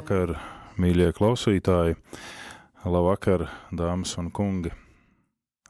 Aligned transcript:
Labvakar, 0.00 0.30
mīļie 0.80 1.10
klausītāji! 1.12 1.98
Labvakar, 2.88 3.42
dāmas 3.68 4.14
un 4.16 4.30
kungi! 4.32 4.70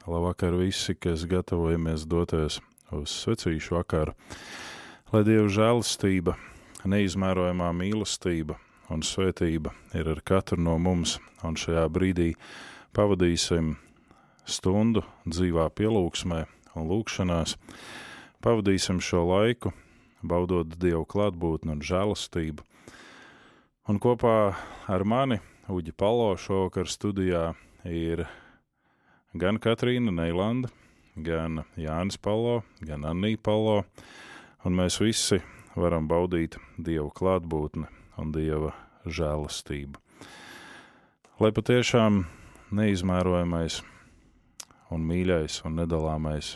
Labvakar 0.07 0.55
visi, 0.55 0.95
kas 0.95 1.25
gatavojamies 1.27 2.05
doties 2.07 2.61
uz 2.95 3.11
svecīšu 3.11 3.75
vakaru! 3.75 4.15
Lai 5.11 5.25
Dieva 5.27 5.51
žēlastība, 5.51 6.37
neizmērojamā 6.87 7.73
mīlestība 7.75 8.55
un 8.87 9.03
svētība 9.03 9.75
ir 9.99 10.13
ar 10.15 10.23
katru 10.23 10.61
no 10.63 10.77
mums, 10.79 11.17
un 11.43 11.59
šajā 11.59 11.83
brīdī 11.91 12.31
pavadīsim 12.95 13.75
stundu 14.47 15.03
dzīvā 15.27 15.67
pielūgsmē 15.75 16.45
un 16.79 16.87
lūkšanās, 16.87 17.59
pavadīsim 18.39 19.03
šo 19.03 19.27
laiku, 19.27 19.75
baudot 20.23 20.79
Dievu 20.79 21.03
klātbūtni 21.03 21.75
un 21.75 21.83
žēlastību, 21.83 22.70
Un 23.91 23.97
kopā 23.99 24.53
ar 24.87 25.03
mani, 25.03 25.35
Uģi 25.67 25.91
Palo, 25.99 26.29
šovakar 26.39 26.87
studijā 26.87 27.49
ir 27.83 28.21
gan 29.35 29.57
Katrīna 29.59 30.13
Neilanda, 30.15 30.69
gan 31.19 31.65
Jānis 31.75 32.15
Palo, 32.15 32.61
gan 32.79 33.03
Annija 33.09 33.41
Palo, 33.43 33.81
un 34.63 34.77
mēs 34.79 35.01
visi 35.03 35.41
varam 35.75 36.07
baudīt 36.07 36.55
Dieva 36.77 37.09
klātbūtni 37.11 37.89
un 38.21 38.31
Dieva 38.31 38.71
žēlastību. 39.03 39.99
Lai 41.43 41.51
patiešām 41.51 42.23
neizmērojamais 42.71 43.81
un 44.95 45.03
mīļais 45.11 45.59
un 45.67 45.75
nedalāmais 45.81 46.53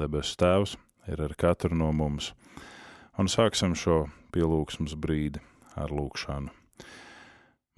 debesu 0.00 0.40
Tēvs 0.40 0.74
ir 1.12 1.20
ar 1.28 1.36
katru 1.36 1.76
no 1.76 1.92
mums, 1.92 2.32
un 3.20 3.28
sāksim 3.28 3.76
šo 3.76 4.06
pielūgsmas 4.32 4.96
brīdi 4.96 5.44
ar 5.76 5.92
lūkšanu. 5.92 6.61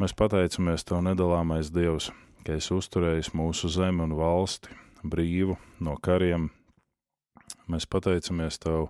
Mēs 0.02 0.10
pateicamies 0.18 0.82
Tev 0.82 1.04
nedalāmais 1.06 1.68
Dievs, 1.70 2.08
ka 2.42 2.56
esi 2.58 2.72
uzturējis 2.74 3.28
mūsu 3.38 3.68
zemi 3.70 4.02
un 4.02 4.16
valsti 4.18 4.72
brīvu 5.06 5.54
no 5.86 5.94
kariem. 6.02 6.48
Mēs 7.70 7.86
pateicamies 7.86 8.58
Tev, 8.58 8.88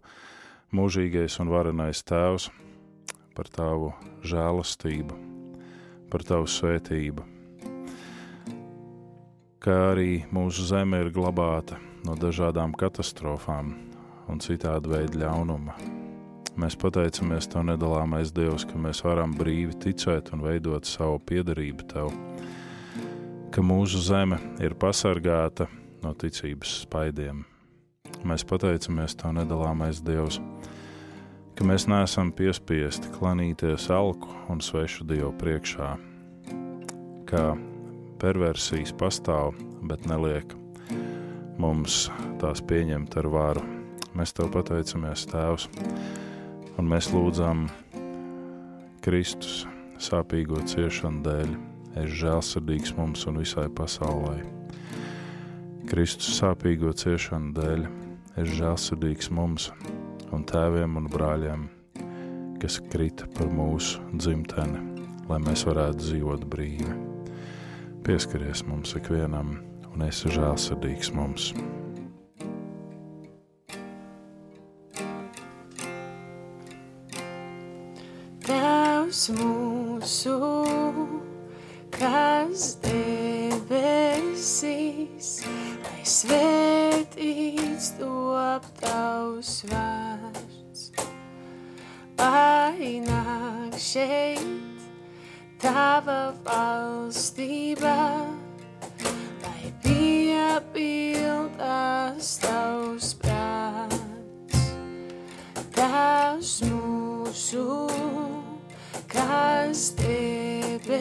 mūžīgais 0.72 1.36
un 1.44 1.52
varenais 1.52 2.00
Tēvs, 2.08 2.48
par 3.36 3.50
Tavu 3.52 3.90
žēlastību, 4.24 5.18
par 6.08 6.24
Tavu 6.24 6.48
svētību, 6.48 7.26
kā 9.60 9.76
arī 9.90 10.22
mūsu 10.32 10.64
zeme 10.70 11.02
ir 11.04 11.12
glabāta 11.12 11.76
no 12.08 12.16
dažādām 12.16 12.72
katastrofām 12.80 13.76
un 14.32 14.40
citādi 14.40 14.96
veidu 14.96 15.20
ļaunuma. 15.20 16.03
Mēs 16.54 16.76
pateicamies 16.78 17.48
Tev, 17.50 17.64
nedalāmais 17.66 18.30
Dievs, 18.30 18.62
ka 18.70 18.78
mēs 18.78 19.00
varam 19.02 19.32
brīvi 19.34 19.74
ticēt 19.82 20.30
un 20.36 20.44
veidot 20.44 20.86
savu 20.86 21.18
piedarību 21.26 21.86
Tev, 21.90 22.12
ka 23.50 23.64
mūsu 23.64 23.98
zeme 23.98 24.38
ir 24.62 24.76
pasargāta 24.78 25.66
no 26.04 26.14
ticības 26.14 26.76
spaidiem. 26.84 27.42
Mēs 28.22 28.46
pateicamies 28.46 29.18
Tev, 29.18 29.34
nedalāmais 29.40 29.98
Dievs, 30.06 30.38
ka 31.58 31.66
mēs 31.66 31.88
neesam 31.90 32.30
piespiesti 32.30 33.10
klanīties 33.18 33.90
alku 33.90 34.30
un 34.46 34.62
svešu 34.62 35.10
Dievu 35.10 35.34
priekšā, 35.42 35.92
ka 37.26 37.46
perversijas 38.22 38.94
pastāv, 38.94 39.58
bet 39.90 40.06
neliek 40.06 40.54
mums 41.58 42.04
tās 42.38 42.62
pieņemt 42.62 43.18
ar 43.18 43.34
varu. 43.40 43.70
Mēs 44.14 44.38
Tev 44.38 44.54
pateicamies, 44.54 45.26
Tēvs, 45.34 45.66
un 46.78 46.88
mēs 46.90 47.10
lūdzam 47.12 47.66
Kristus 49.04 49.64
sāpīgo 50.02 50.62
ciešanu 50.66 51.22
dēļ, 51.24 51.50
es 52.02 52.14
žēlsirdīgs 52.20 52.94
mums 52.98 53.26
un 53.30 53.38
visai 53.42 53.66
pasaulē. 53.68 54.38
Kristus 55.90 56.38
sāpīgo 56.40 56.94
ciešanu 56.96 57.52
dēļ, 57.58 57.84
es 58.40 58.50
žēlsirdīgs 58.58 59.30
mums 59.36 59.68
un 60.34 60.46
tēviem 60.48 60.98
un 60.98 61.06
brāļiem, 61.12 61.68
kas 62.62 62.80
krita 62.90 63.28
par 63.36 63.52
mūsu 63.52 64.02
dzimteni, 64.16 64.80
lai 65.28 65.38
mēs 65.44 65.66
varētu 65.68 66.00
dzīvot 66.02 66.48
brīvi. 66.50 66.98
Pieskaries 68.04 68.64
mums 68.68 68.96
ikvienam 68.98 69.58
un 69.92 70.08
esi 70.08 70.32
žēlsirdīgs 70.34 71.14
mums. 71.14 71.52
Mūsu, 79.32 80.36
kas 81.94 82.76
debesīs, 82.84 84.08
lai 85.84 86.02
svētīts 86.04 87.86
top 88.00 88.64
tavs 88.82 89.64
vārds. 89.70 90.82
Lai 92.18 93.00
nāk 93.04 93.74
šeit 93.80 94.44
tava 95.62 96.34
valstība, 96.44 97.96
lai 99.44 99.64
piepildās 99.84 101.08
tavs 102.44 103.14
prāts. 103.22 104.62
Tēvs 105.74 106.52
mūsu, 106.68 107.64
kas 109.14 109.94
debesīs, 109.98 110.98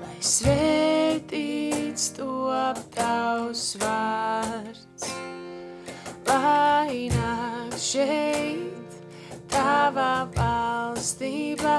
lai 0.00 0.18
svētīts 0.24 2.04
top 2.16 2.78
tavs 2.96 3.76
vārds. 3.82 5.04
Lai 6.24 7.08
nāk 7.12 7.76
šeit 7.78 8.98
tava 9.52 10.26
valstība, 10.36 11.78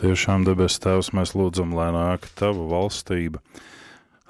Patiešām, 0.00 0.46
debes 0.48 0.78
Tēvs, 0.80 1.10
mēs 1.12 1.34
lūdzam, 1.36 1.74
lai 1.76 1.90
nāk 1.92 2.24
Tava 2.32 2.62
valstība, 2.70 3.42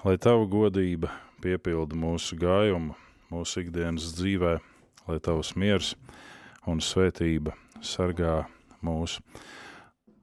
lai 0.02 0.16
Tava 0.18 0.42
godība 0.50 1.12
piepilda 1.44 1.94
mūsu 1.94 2.34
gājumu, 2.40 2.96
mūsu 3.30 3.62
ikdienas 3.62 4.08
dzīvē, 4.16 4.56
lai 5.06 5.18
Tavs 5.22 5.52
miers 5.54 5.92
un 6.66 6.82
svētība 6.82 7.54
sargā 7.86 8.48
mūsu. 8.82 9.22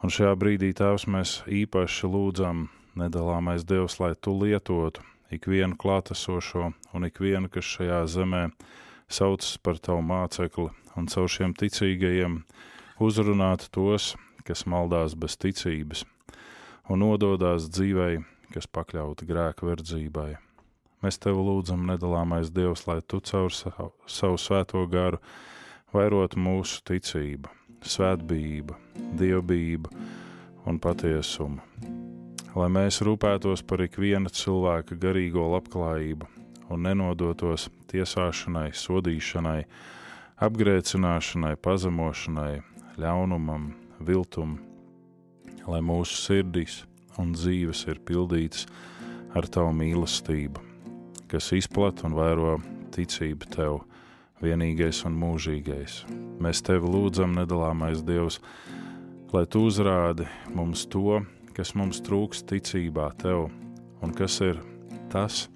Un 0.04 0.12
šajā 0.12 0.36
brīdī, 0.36 0.74
Tēvs, 0.76 1.08
mēs 1.08 1.38
īpaši 1.48 2.12
lūdzam, 2.12 2.68
nedalāmais 3.00 3.64
Dievs, 3.64 4.02
lai 4.04 4.18
Tu 4.20 4.36
lietotu 4.36 5.08
ikvienu 5.32 5.80
klātesošo 5.80 6.74
un 6.92 7.08
ikvienu, 7.08 7.48
kas 7.48 7.72
šajā 7.78 8.04
zemē 8.20 8.50
saucas 9.08 9.56
par 9.64 9.80
Tavu 9.80 10.04
mācekli 10.12 10.74
un 11.00 11.08
caur 11.08 11.32
šiem 11.32 11.56
ticīgajiem 11.56 12.42
uzrunāt 13.00 13.70
tos, 13.72 14.18
kas 14.48 14.66
maldās 14.70 15.16
bez 15.20 15.38
ticības 15.38 16.06
un 16.88 17.04
nododās 17.04 17.68
dzīvei, 17.70 18.22
kas 18.54 18.68
pakļauta 18.72 19.28
grēka 19.28 19.68
verdzībai. 19.68 20.38
Mēs 21.04 21.20
tev 21.22 21.42
lūdzam, 21.44 21.84
nedalāmais 21.86 22.50
Dievs, 22.54 22.88
lai 22.88 23.02
tu 23.06 23.20
caur 23.22 23.54
savu, 23.54 23.92
savu 24.10 24.40
svēto 24.42 24.82
garu 24.90 25.20
vairotu 25.94 26.40
mūsu 26.42 26.82
ticību, 26.88 27.52
svētbību, 27.86 28.78
dievbību 29.20 29.92
un 30.68 30.80
patiesumu. 30.82 31.62
Lai 32.58 32.70
mēs 32.74 33.04
rūpētos 33.06 33.62
par 33.70 33.84
ikviena 33.86 34.32
cilvēka 34.34 34.98
garīgo 34.98 35.46
labklājību 35.54 36.32
un 36.74 36.88
nenodotos 36.88 37.68
tiesāšanai, 37.92 38.72
sodīšanai, 38.74 39.60
apgrēcināšanai, 40.44 41.54
pazemošanai, 41.62 42.64
ļaunumam, 42.98 43.70
viltum, 44.04 44.58
lai 45.68 45.82
mūsu 45.84 46.18
sirdīs 46.22 46.82
un 47.18 47.34
dzīves 47.36 47.86
ir 47.92 48.02
pildītas 48.06 48.68
ar 49.36 49.48
tavu 49.52 49.74
mīlestību, 49.76 50.62
kas 51.32 51.52
izplat 51.58 52.04
un 52.08 52.16
vairo 52.18 52.58
ticību 52.96 53.50
tev, 53.54 53.82
vienīgais 54.42 55.04
un 55.08 55.18
mūžīgais. 55.18 56.04
Mēs 56.44 56.62
tevi 56.66 56.90
lūdzam, 56.94 57.34
nedalāmais 57.38 58.04
Dievs, 58.06 58.40
lai 59.34 59.46
tu 59.50 59.66
uzrādi 59.68 60.28
mums 60.54 60.86
to, 60.90 61.22
kas 61.58 61.74
mums 61.78 62.02
trūks 62.06 62.46
ticībā 62.48 63.10
tev, 63.22 63.48
un 64.02 64.14
kas 64.14 64.40
ir 64.46 64.62
tas, 65.12 65.48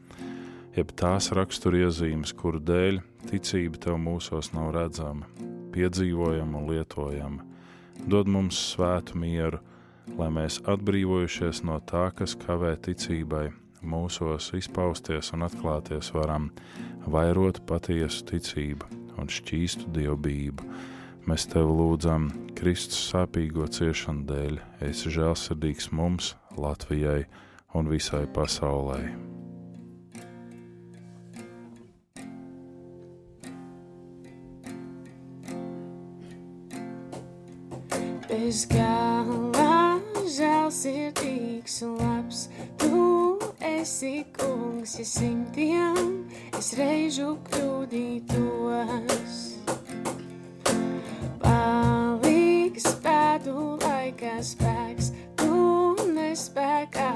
jeb 0.75 0.91
tās 0.97 1.29
raksturiezīmes, 1.35 2.33
kuru 2.37 2.61
dēļ 2.65 2.99
ticība 3.29 3.85
tev 3.85 4.01
mūsos 4.01 4.51
nav 4.55 4.73
redzama, 4.75 5.29
piedzīvojama 5.75 6.57
un 6.57 6.69
lietojama. 6.71 7.50
Dod 8.07 8.29
mums 8.31 8.57
svētu 8.73 9.17
mieru, 9.21 9.59
lai 10.17 10.29
mēs 10.33 10.59
atbrīvojušies 10.69 11.63
no 11.67 11.79
tā, 11.87 12.09
kas 12.15 12.35
kavē 12.39 12.73
ticībai, 12.87 13.49
mūsos 13.81 14.51
izpausties 14.57 15.31
un 15.35 15.45
atklāties 15.47 16.11
varam, 16.15 16.49
vairot 17.07 17.61
patiesu 17.69 18.25
ticību 18.33 18.89
un 19.21 19.29
šķīstu 19.31 19.91
dievbijību. 19.95 20.69
Mēs 21.29 21.45
tev 21.51 21.69
lūdzam 21.77 22.31
Kristus 22.57 23.03
sāpīgo 23.11 23.67
ciešanu 23.69 24.25
dēļ, 24.29 24.61
esi 24.89 25.13
žēlsirdīgs 25.13 25.91
mums, 25.93 26.35
Latvijai 26.57 27.25
un 27.77 27.91
visai 27.91 28.25
pasaulē. 28.33 29.30
Bez 38.51 38.65
gala 38.67 39.95
žēlsirdīgs 40.27 41.77
un 41.87 41.91
labs, 42.01 42.39
tu 42.81 43.39
esi 43.63 44.25
kungs, 44.35 44.97
ja 44.99 45.05
simtiem 45.07 46.09
es 46.59 46.73
reižu 46.75 47.37
kļūdītos. 47.45 49.37
Palīgs 51.45 52.89
spētu 52.89 53.55
laikā 53.85 54.33
spēks, 54.49 55.13
tu 55.39 55.95
nespēkā, 56.11 57.13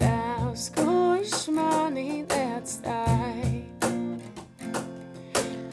tavs, 0.00 0.70
kurš 0.78 1.50
mani 1.58 2.22
neatstāj. 2.32 3.52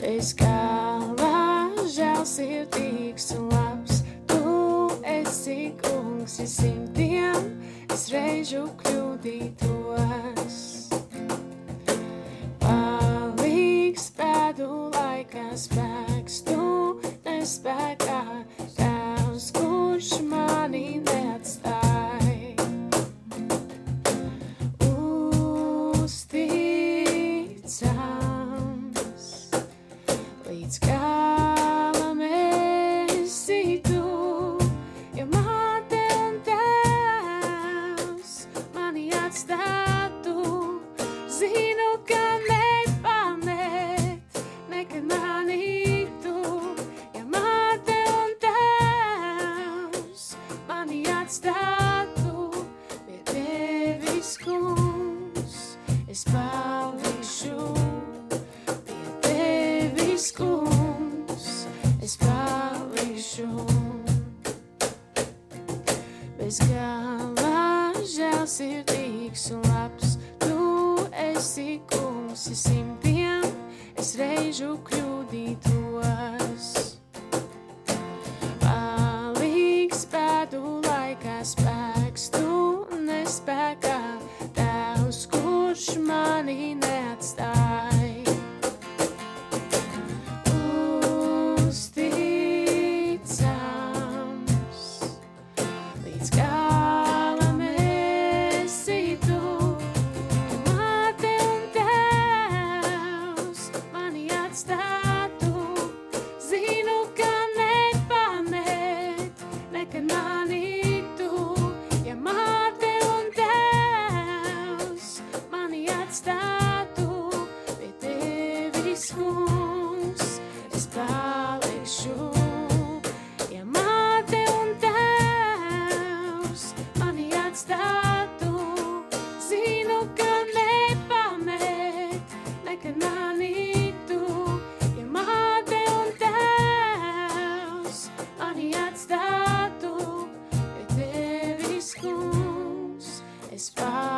Bez 0.03 0.35
gala 0.43 1.71
žēlsirdīgs 1.95 3.31
un 3.39 3.47
labs, 3.55 3.66
kungs, 5.81 6.39
ja 6.39 6.47
simtiem 6.49 7.47
es 7.93 8.07
reižu 8.13 8.65
kļūdītos. 8.81 10.57
Palīgs 12.63 14.09
pēdu 14.17 14.69
laikā 14.95 15.47
spēks, 15.57 16.41
tu 16.47 16.61
nespēkā, 17.25 18.21
tavs, 18.77 19.51
kurš 19.55 20.17
mani 20.27 21.06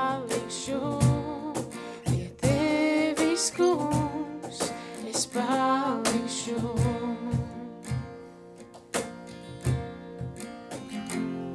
palikšu 0.09 0.81
pie 2.05 2.29
tevis, 2.41 3.49
kungs, 3.53 4.61
es 5.05 5.27
palikšu. 5.29 6.57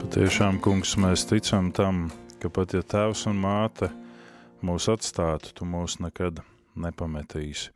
Patiešām, 0.04 0.60
kungs, 0.62 0.94
mēs 1.00 1.26
ticam 1.26 1.72
tam, 1.74 2.06
ka 2.38 2.50
pat 2.52 2.76
ja 2.76 2.82
tēvs 2.86 3.26
un 3.30 3.40
māte 3.42 3.90
mūs 4.62 4.86
atstātu, 4.92 5.50
tu 5.58 5.66
mūs 5.66 5.98
nekad 5.98 6.44
nepametīsi. 6.78 7.72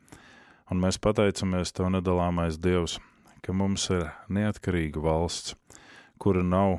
Un 0.71 0.79
mēs 0.79 1.01
pateicamies 1.01 1.73
Tev, 1.75 1.89
nedalāmais 1.91 2.59
Dievs, 2.61 2.99
ka 3.43 3.51
mums 3.51 3.89
ir 3.91 4.07
neatkarīga 4.31 5.01
valsts, 5.03 5.57
kura 6.21 6.45
nav 6.45 6.77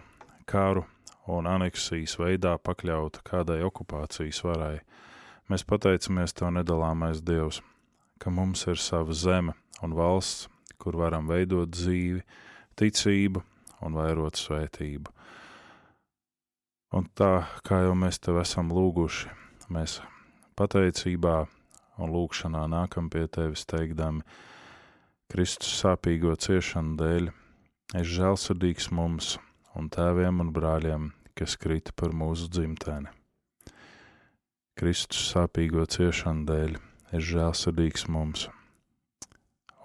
kāru 0.48 0.86
un 1.38 1.48
aneksijas 1.50 2.16
veidā 2.20 2.56
pakļauta 2.58 3.22
kādai 3.26 3.60
okupācijas 3.66 4.42
varai. 4.46 4.78
Mēs 5.50 5.66
pateicamies 5.66 6.34
Tev 6.36 6.52
nedalāmais 6.54 7.22
Dievs, 7.26 7.60
ka 8.22 8.30
mums 8.30 8.66
ir 8.70 8.78
sava 8.78 9.14
zeme 9.16 9.56
un 9.82 9.94
valsts, 9.96 10.48
kur 10.80 10.96
varam 11.00 11.28
veidot 11.28 11.70
dzīvi, 11.72 12.22
ticību 12.78 13.42
un 13.84 13.96
vairot 13.98 14.38
svētību. 14.38 15.12
Un 16.96 17.06
tā, 17.14 17.46
kā 17.66 17.84
jau 17.84 17.94
mēs 17.98 18.18
Tev 18.22 18.40
esam 18.42 18.72
lūguši, 18.74 19.30
mēs 19.70 20.00
pateicībā 20.58 21.36
un 22.00 22.14
lūkšanā 22.14 22.64
nākam 22.72 23.10
pie 23.12 23.26
Tevis 23.30 23.66
teikdami, 23.70 24.24
Kristus 25.30 25.76
sāpīgo 25.78 26.34
ciešanu 26.34 26.96
dēļ, 26.98 27.30
es 28.00 28.08
žēlsirdīgs 28.16 28.90
mums 28.90 29.36
un 29.78 29.86
tēviem 29.92 30.42
un 30.42 30.50
brāļiem, 30.54 31.10
kas 31.40 31.56
krita 31.56 31.94
par 31.96 32.12
mūsu 32.12 32.50
dzimteni. 32.52 33.08
Kristus 34.76 35.30
sāpīgo 35.32 35.86
ciešanu 35.88 36.44
dēļ, 36.48 36.74
es 37.16 37.24
žēlsirdīgs 37.32 38.04
mums 38.12 38.50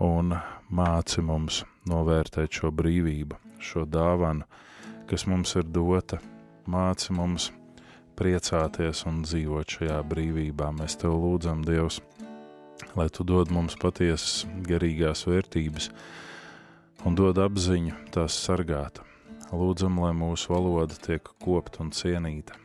un 0.03 0.35
māci 0.67 1.24
mums 1.24 1.62
novērtēt 1.88 2.59
šo 2.59 2.74
brīvību, 2.75 3.39
šo 3.63 3.85
dāvanu, 3.88 4.43
kas 5.07 5.24
mums 5.31 5.55
ir 5.55 5.63
dota, 5.63 6.19
māci 6.67 7.15
mums 7.15 7.50
priecāties 8.19 9.05
un 9.07 9.24
dzīvot 9.24 9.77
šajā 9.77 10.01
brīvībā. 10.12 10.74
Mēs 10.75 11.00
Tev 11.00 11.15
lūdzam, 11.24 11.63
Dievs, 11.67 12.01
lai 13.00 13.07
Tu 13.07 13.24
dod 13.24 13.51
mums 13.55 13.79
patiesas 13.79 14.43
garīgās 14.67 15.24
vērtības 15.29 15.91
un 17.07 17.15
dod 17.15 17.39
apziņu 17.39 17.95
tās 18.12 18.43
sargāt. 18.43 19.03
Lūdzam, 19.53 19.99
lai 20.01 20.09
mūsu 20.17 20.49
valoda 20.49 20.95
tiek 20.97 21.27
kopta 21.43 21.83
un 21.83 21.91
cienīta, 21.93 22.55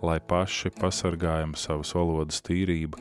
lai 0.00 0.16
paši 0.24 0.70
pasargājam 0.72 1.52
savas 1.52 1.92
valodas 1.92 2.40
tīrību, 2.46 2.96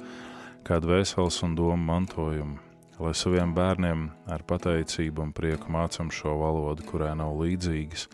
kādu 0.67 0.91
vesels 0.91 1.39
un 1.47 1.55
domu 1.55 1.79
mantojumu, 1.87 2.59
lai 2.99 3.13
saviem 3.15 3.55
bērniem 3.55 4.09
ar 4.27 4.43
pateicību 4.43 5.23
un 5.23 5.31
prieku 5.31 5.71
mācam 5.71 6.11
šo 6.11 6.35
valodu, 6.41 6.83
kurai 6.89 7.13
nav 7.15 7.39
līdzīgas. 7.39 8.09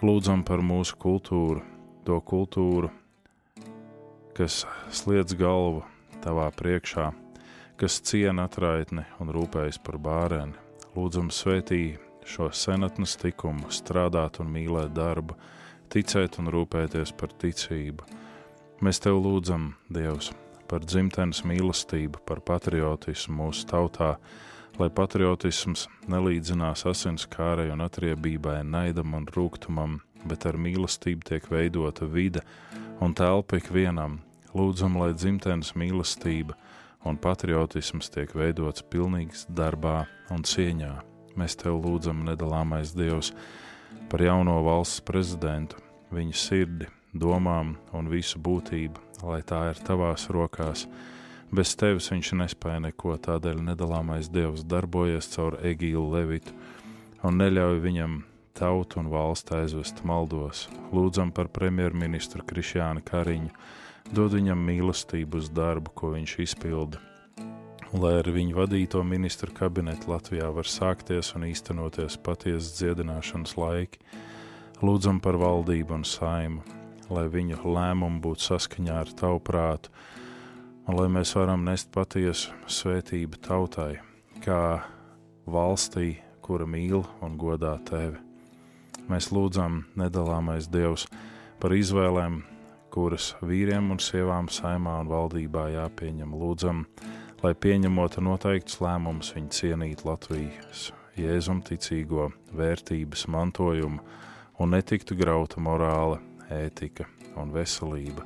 Lūdzam 0.00 0.46
par 0.48 0.64
mūsu 0.64 0.96
kultūru, 0.96 1.60
to 2.08 2.16
kultūru, 2.24 2.88
kas 4.32 4.62
sliedz 4.88 5.36
galvu 5.36 5.84
tavā 6.24 6.48
priekšā, 6.56 7.10
kas 7.76 8.00
ciena 8.00 8.48
atraitni 8.48 9.04
un 9.20 9.28
rūpējas 9.34 9.82
par 9.84 10.00
bāreni. 10.00 10.56
Lūdzam, 10.96 11.28
svētī 11.28 11.98
šo 12.28 12.50
senatnes 12.52 13.16
tikumu, 13.20 13.70
strādāt 13.72 14.40
un 14.42 14.50
mīlēt 14.52 14.92
darbu, 14.96 15.36
ticēt 15.92 16.38
un 16.42 16.50
rūpēties 16.52 17.14
par 17.18 17.32
ticību. 17.40 18.04
Mēs 18.84 19.00
tev 19.02 19.18
lūdzam, 19.24 19.72
Dievs, 19.90 20.30
par 20.68 20.84
dzimtenes 20.84 21.42
mīlestību, 21.48 22.22
par 22.28 22.44
patriotismu 22.44 23.40
mūsu 23.40 23.66
tautā, 23.72 24.12
lai 24.78 24.90
patriotisms 24.94 25.88
nelīdzinās 26.06 26.84
asins 26.86 27.26
kārai 27.30 27.70
un 27.74 27.82
atriebībai, 27.82 28.60
naidam 28.62 29.16
un 29.18 29.26
rūgtumam, 29.34 29.98
bet 30.28 30.46
ar 30.46 30.60
mīlestību 30.60 31.26
tiek 31.32 31.50
veidota 31.50 32.06
vide 32.06 32.44
un 33.02 33.16
telpa 33.16 33.58
ikvienam, 33.58 34.20
Lūdzam, 34.56 34.96
lai 34.96 35.12
dzimtenes 35.12 35.74
mīlestība 35.76 36.56
un 37.06 37.20
patriotisms 37.20 38.08
tiek 38.14 38.32
veidots 38.34 38.86
pilnīgs 38.90 39.46
darbā 39.52 40.00
un 40.34 40.42
cieņā. 40.42 41.07
Mēs 41.38 41.54
tev 41.60 41.78
lūdzam, 41.84 42.24
nedalāmais 42.26 42.94
Dievs, 42.98 43.30
par 44.10 44.22
jauno 44.24 44.56
valsts 44.66 45.04
prezidentu, 45.06 45.78
viņa 46.10 46.34
sirdi, 46.34 46.88
domām 47.14 47.76
un 47.94 48.08
visu 48.10 48.40
būtību, 48.42 49.22
lai 49.22 49.42
tā 49.46 49.68
ir 49.70 49.82
tavās 49.86 50.26
rokās. 50.34 50.86
Bez 51.54 51.76
tevis 51.80 52.10
viņš 52.12 52.32
nespēja 52.42 52.82
neko, 52.88 53.14
tādēļ 53.24 53.62
nedalāmais 53.70 54.28
Dievs 54.32 54.66
darbojas 54.68 55.30
caur 55.32 55.56
Egīlu 55.64 56.10
Levitu 56.12 56.52
un 57.24 57.38
neļauj 57.40 57.78
viņam 57.86 58.18
tautu 58.58 59.00
un 59.00 59.08
valstu 59.12 59.56
aizvest 59.56 60.02
maldos. 60.06 60.66
Lūdzam 60.92 61.30
par 61.34 61.50
premjerministru 61.54 62.44
Krišjānu 62.46 63.04
Kariņu 63.06 63.54
dod 64.14 64.34
viņam 64.34 64.60
mīlestību 64.64 65.40
uz 65.40 65.52
darbu, 65.52 65.92
ko 65.94 66.12
viņš 66.16 66.38
izpilda. 66.46 67.00
Lai 67.96 68.18
ar 68.18 68.26
viņu 68.28 68.52
vadīto 68.52 69.00
ministru 69.00 69.48
kabinetu 69.56 70.10
Latvijā 70.10 70.50
var 70.52 70.68
sākties 70.68 71.30
un 71.38 71.46
īstenoties 71.48 72.18
patiesas 72.20 72.74
dziedināšanas 72.76 73.54
laiki, 73.56 74.02
lūdzam 74.84 75.22
par 75.24 75.38
valdību 75.40 75.96
un 75.96 76.04
saimu, 76.04 76.60
lai 77.08 77.24
viņu 77.32 77.62
lēmumu 77.64 78.20
būtu 78.20 78.44
saskaņā 78.44 78.98
ar 79.06 79.12
tavu 79.16 79.40
prātu, 79.40 79.88
un 80.84 80.98
lai 81.00 81.06
mēs 81.14 81.32
varam 81.38 81.64
nest 81.64 81.88
patiesu 81.94 82.52
svētību 82.68 83.40
tautai, 83.48 84.02
kā 84.44 84.82
valstī, 85.48 86.18
kura 86.44 86.68
mīl 86.68 87.06
un 87.24 87.38
godā 87.40 87.72
tevi. 87.88 88.20
Mēs 89.08 89.30
lūdzam, 89.32 89.86
nedalāmais 89.96 90.68
Dievs, 90.68 91.06
par 91.56 91.72
izvēlēm, 91.72 92.42
kuras 92.92 93.30
vīriem 93.40 93.88
un 93.94 94.00
sievām 94.02 94.52
saimā 94.52 94.98
un 95.00 95.08
valdībā 95.08 95.70
jāpieņem. 95.72 96.36
Lūdzam, 96.36 96.84
lai 97.42 97.54
pieņemot 97.54 98.18
noteikts 98.24 98.80
lēmums 98.82 99.30
viņi 99.36 99.52
cienītu 99.54 100.08
Latvijas 100.08 100.88
jēzum 101.18 101.60
ticīgo 101.66 102.32
vērtības 102.54 103.26
mantojumu 103.30 104.02
un 104.58 104.74
netiktu 104.74 105.14
grauta 105.18 105.62
morāla, 105.62 106.18
ētika 106.50 107.06
un 107.38 107.52
veselība. 107.54 108.24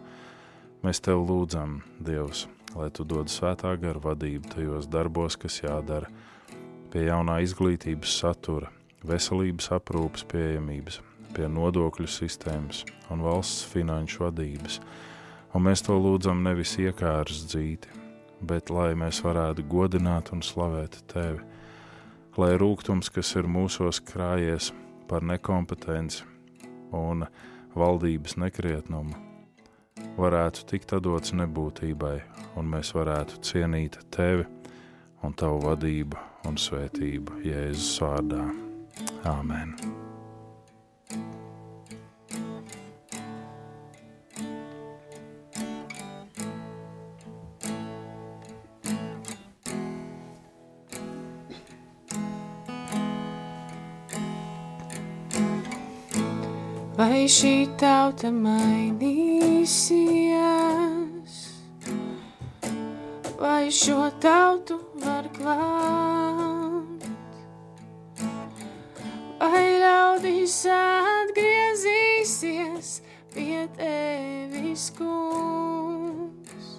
Mēs 0.82 1.02
tev 1.04 1.26
lūdzam, 1.28 1.80
Dievs, 2.00 2.46
lai 2.74 2.88
tu 2.90 3.04
dod 3.04 3.30
svētā 3.30 3.74
gara 3.80 4.00
vadību 4.02 4.54
tajos 4.54 4.88
darbos, 4.90 5.36
kas 5.36 5.60
jādara, 5.60 6.08
pie 6.92 7.06
jaunā 7.06 7.42
izglītības 7.44 8.16
satura, 8.22 8.72
veselības 9.04 9.70
aprūpas 9.76 10.24
pieejamības, 10.32 11.00
pie 11.36 11.48
nodokļu 11.52 12.08
sistēmas 12.08 12.84
un 13.12 13.24
valsts 13.24 13.68
finanšu 13.72 14.24
vadības, 14.24 14.80
un 15.52 15.68
mēs 15.68 15.84
to 15.84 15.96
lūdzam 16.00 16.42
nevis 16.44 16.78
iekārs 16.80 17.44
dzīti, 17.52 18.01
bet 18.42 18.70
lai 18.70 18.92
mēs 18.98 19.22
varētu 19.24 19.64
godināt 19.70 20.32
un 20.34 20.42
slavēt 20.42 20.98
Tevi, 21.12 21.40
lai 22.36 22.52
rūkums, 22.60 23.10
kas 23.12 23.34
ir 23.38 23.48
mūsos 23.48 24.02
krājies 24.04 24.72
par 25.08 25.24
nekompetenci 25.26 26.24
un 26.96 27.26
valdības 27.76 28.36
nekrietnumu, 28.42 29.16
varētu 30.18 30.66
tikt 30.72 30.96
dots 31.04 31.34
nebūtībai, 31.36 32.16
un 32.56 32.70
mēs 32.74 32.92
varētu 32.96 33.40
cienīt 33.46 34.00
Tevi 34.14 34.46
un 35.22 35.34
Tavu 35.38 35.62
vadību 35.68 36.28
un 36.48 36.58
svētību 36.58 37.42
Jēzus 37.46 37.98
vārdā. 38.02 38.46
Āmen! 39.28 40.01
Vai 57.12 57.26
šī 57.28 57.68
tauta 57.76 58.30
mainīsies, 58.32 59.68
vai 63.36 63.68
šo 63.68 64.08
tautu 64.22 64.78
var 65.02 65.28
glābt, 65.36 67.04
vai 69.42 69.66
ļaudis 69.82 70.56
atgriezīsies 70.78 72.94
pie 73.36 73.68
tevis, 73.76 74.88
kungs. 74.96 76.72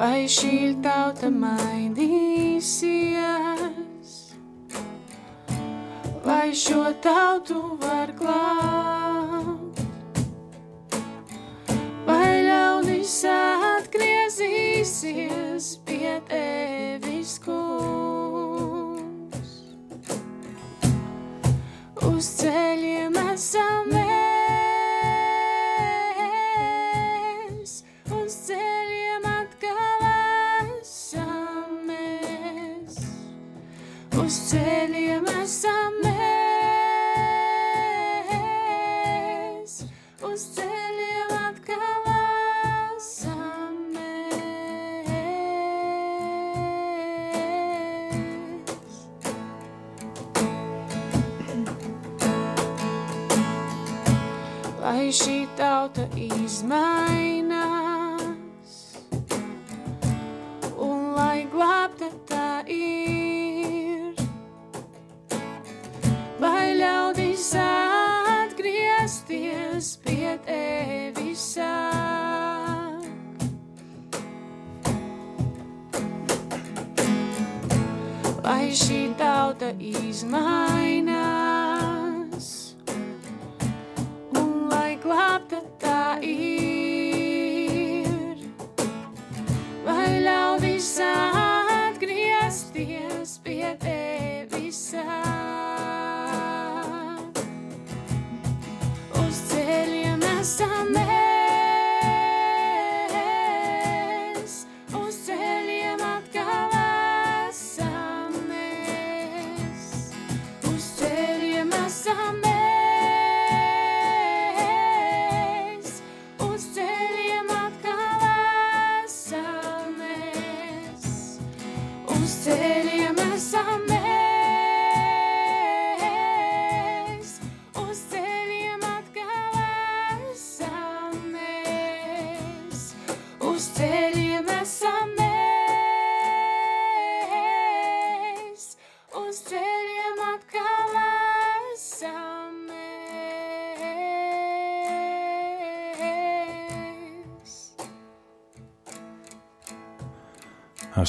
Vai 0.00 0.24
šī 0.40 0.56
tauta 0.88 1.28
mainīsies? 1.44 3.81
vai 6.24 6.54
šo 6.54 6.84
tautu 7.02 7.78
var 7.82 8.12
glābt. 8.18 9.80
Vai 12.06 12.42
ļaunis 12.46 13.24
atgriezīsies 13.34 15.81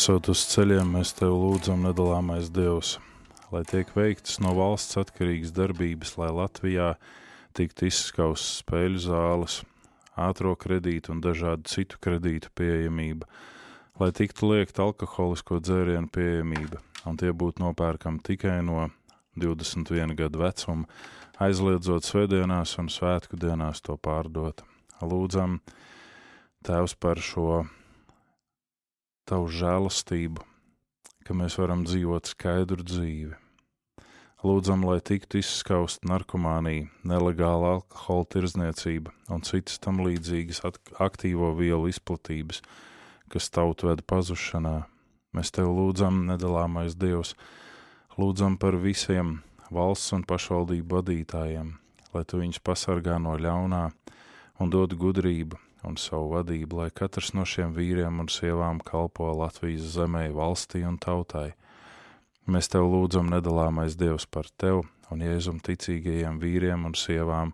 Esot 0.04 0.28
uz 0.34 0.42
ceļiem, 0.52 0.90
mēs 0.98 1.14
tev 1.16 1.32
lūdzam, 1.32 1.86
nedalāmais 1.88 2.50
Dievs, 2.52 2.98
lai 3.54 3.62
tiek 3.64 3.88
veiktas 3.96 4.42
no 4.44 4.52
valsts 4.58 4.98
atkarīgas 5.00 5.54
darbības, 5.56 6.10
lai 6.20 6.26
Latvijā 6.36 6.90
tiktu 7.56 7.86
izskaustas 7.88 8.58
spēļu 8.66 9.00
zāles, 9.00 9.54
ātrā 10.20 10.52
kredītu 10.60 11.14
un 11.14 11.22
dažādu 11.24 11.72
citu 11.72 12.02
kredītu 12.04 12.52
pieejamība, 12.60 13.30
lai 14.02 14.10
tiktu 14.18 14.50
liekta 14.50 14.84
alkoholisko 14.90 15.62
dzērienu 15.64 16.12
pieejamība, 16.12 16.82
un 17.08 17.22
tie 17.22 17.32
būtu 17.32 17.64
nopērkami 17.64 18.20
tikai 18.28 18.58
no 18.68 18.90
21 19.40 20.18
gadu 20.20 20.42
vecuma, 20.44 20.90
aizliedzot 21.40 22.10
svētdienās 22.10 22.76
un 22.84 22.92
svētku 22.92 23.40
dienās 23.40 23.80
to 23.88 23.96
pārdot. 23.96 24.66
Lūdzam, 25.00 25.62
Tēvs, 26.68 26.98
par 27.00 27.24
šo 27.24 27.64
Tavu 29.24 29.46
žēlastību, 29.56 30.42
ka 31.24 31.36
mēs 31.40 31.56
varam 31.56 31.86
dzīvot 31.88 32.28
skaidru 32.28 32.84
dzīvi. 32.84 33.38
Lūdzam, 34.44 34.84
lai 34.84 34.98
tiktu 35.00 35.40
izskaust 35.40 36.04
narkomānija, 36.04 36.90
nelegāla 37.08 37.78
alkohola 37.78 38.28
tirzniecība 38.36 39.16
un 39.32 39.46
citas 39.48 39.80
tam 39.80 40.04
līdzīgas 40.04 40.60
aktīvo 41.00 41.54
vielu 41.56 41.88
izplatības, 41.88 42.60
kas 43.32 43.48
tautu 43.48 43.94
ved 43.94 44.04
pazušanā. 44.12 44.82
Mēs 45.32 45.56
tev 45.56 45.72
lūdzam, 45.72 46.26
nedalāmais 46.28 47.00
Dievs, 47.00 47.32
lūdzam 48.20 48.60
par 48.60 48.76
visiem 48.76 49.38
valsts 49.72 50.12
un 50.20 50.28
pašvaldību 50.28 51.00
vadītājiem, 51.00 51.78
lai 52.12 52.28
tu 52.28 52.44
viņus 52.44 52.60
pasargā 52.60 53.22
no 53.24 53.40
ļaunā 53.40 53.86
un 54.60 54.76
dod 54.76 55.00
gudrību 55.00 55.64
un 55.88 55.98
savu 56.00 56.32
vadību, 56.34 56.80
lai 56.82 56.90
katrs 56.96 57.34
no 57.38 57.46
šiem 57.48 57.74
vīriem 57.76 58.22
un 58.24 58.30
sievām 58.32 58.80
kalpo 58.84 59.30
Latvijas 59.36 59.94
zemē, 59.96 60.30
valstī 60.36 60.84
un 60.88 60.98
tautai. 61.02 61.52
Mēs 62.48 62.72
tev 62.72 62.90
lūdzam, 62.92 63.30
nedalāmais 63.32 63.96
Dievs, 64.00 64.26
par 64.28 64.50
tev 64.60 64.84
un 65.12 65.24
jēzum 65.24 65.60
ticīgajiem 65.64 66.40
vīriem 66.42 66.88
un 66.88 66.96
sievām, 66.98 67.54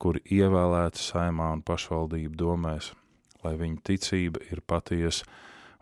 kuri 0.00 0.22
ievēlēti 0.38 1.02
saimā 1.02 1.50
un 1.56 1.64
pašvaldību 1.66 2.36
domēs, 2.38 2.92
lai 3.44 3.56
viņu 3.60 3.82
ticība 3.86 4.42
ir 4.50 4.62
patiesa 4.62 5.26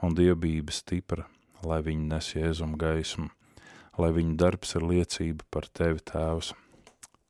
un 0.03 0.17
dievbība 0.19 0.75
stipra, 0.75 1.27
lai 1.67 1.81
viņi 1.87 2.09
nes 2.13 2.33
jēzum 2.35 2.77
gaismu, 2.81 3.29
lai 3.99 4.11
viņu 4.15 4.37
darbs 4.41 4.77
ir 4.79 4.87
liecība 4.87 5.47
par 5.51 5.69
tevi, 5.69 6.03
Tēvs, 6.03 6.53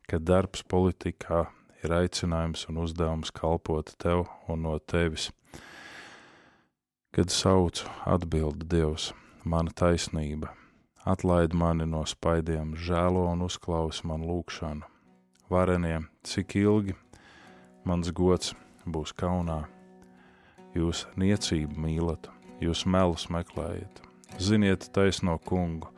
ka 0.09 0.21
darbs 0.21 0.65
politikā 0.69 1.47
ir 1.85 1.95
aicinājums 1.95 2.67
un 2.71 2.83
uzdevums 2.83 3.33
kalpot 3.35 3.93
tev 4.03 4.27
un 4.51 4.65
no 4.67 4.77
tevis. 4.79 5.31
Kad 7.15 7.33
saucu, 7.33 7.89
atbild 8.07 8.67
Dievs, 8.71 9.13
mana 9.45 9.73
taisnība, 9.75 10.53
atlaid 11.09 11.55
mani 11.57 11.87
no 11.89 12.05
spaidiem, 12.07 12.75
žēlo 12.77 13.25
un 13.33 13.47
uzklaus 13.47 14.03
man 14.05 14.27
lūgšanu. 14.29 14.85
Varenie, 15.49 16.03
cik 16.29 16.59
ilgi 16.61 16.95
mans 17.89 18.11
gods 18.13 18.53
būs 18.85 19.15
kaunā, 19.17 19.63
jūs 20.77 21.07
niecību 21.17 21.81
mīlat, 21.81 22.29
jūs 22.61 22.85
melus 22.85 23.29
meklējat, 23.33 24.03
ziniet 24.37 24.91
taisno 24.93 25.39
kungu, 25.49 25.89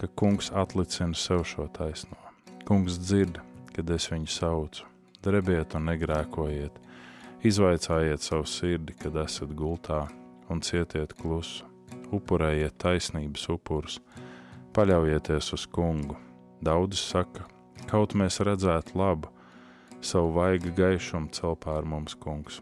ka 0.00 0.08
kungs 0.16 0.48
atlicina 0.54 1.18
sev 1.18 1.44
šo 1.44 1.68
taisno. 1.74 2.16
Kungs 2.64 2.96
dzird, 3.00 3.40
kad 3.78 3.92
es 3.94 4.08
viņu 4.10 4.26
saucu. 4.26 4.86
Drebiet 5.22 5.76
un 5.78 5.84
negrēkojiet, 5.86 6.74
izvaicājiet 7.46 8.24
savu 8.24 8.46
sirdi, 8.50 8.94
kad 8.98 9.14
esat 9.22 9.52
gultā, 9.54 10.00
un 10.50 10.62
cietiet 10.66 11.14
klusu. 11.14 11.62
Upurējiet 12.10 12.74
taisnības 12.80 13.44
upurus, 13.52 14.00
paļaujieties 14.74 15.52
uz 15.54 15.66
kungu. 15.70 16.16
Daudz 16.64 16.98
saka, 16.98 17.44
kaut 17.86 18.16
mēs 18.18 18.40
redzētu 18.42 18.98
labu, 18.98 19.30
savu 20.02 20.32
vaigu 20.40 20.72
gaišumu 20.74 21.30
cel 21.36 21.54
pār 21.60 21.86
mums, 21.86 22.16
kungs. 22.18 22.58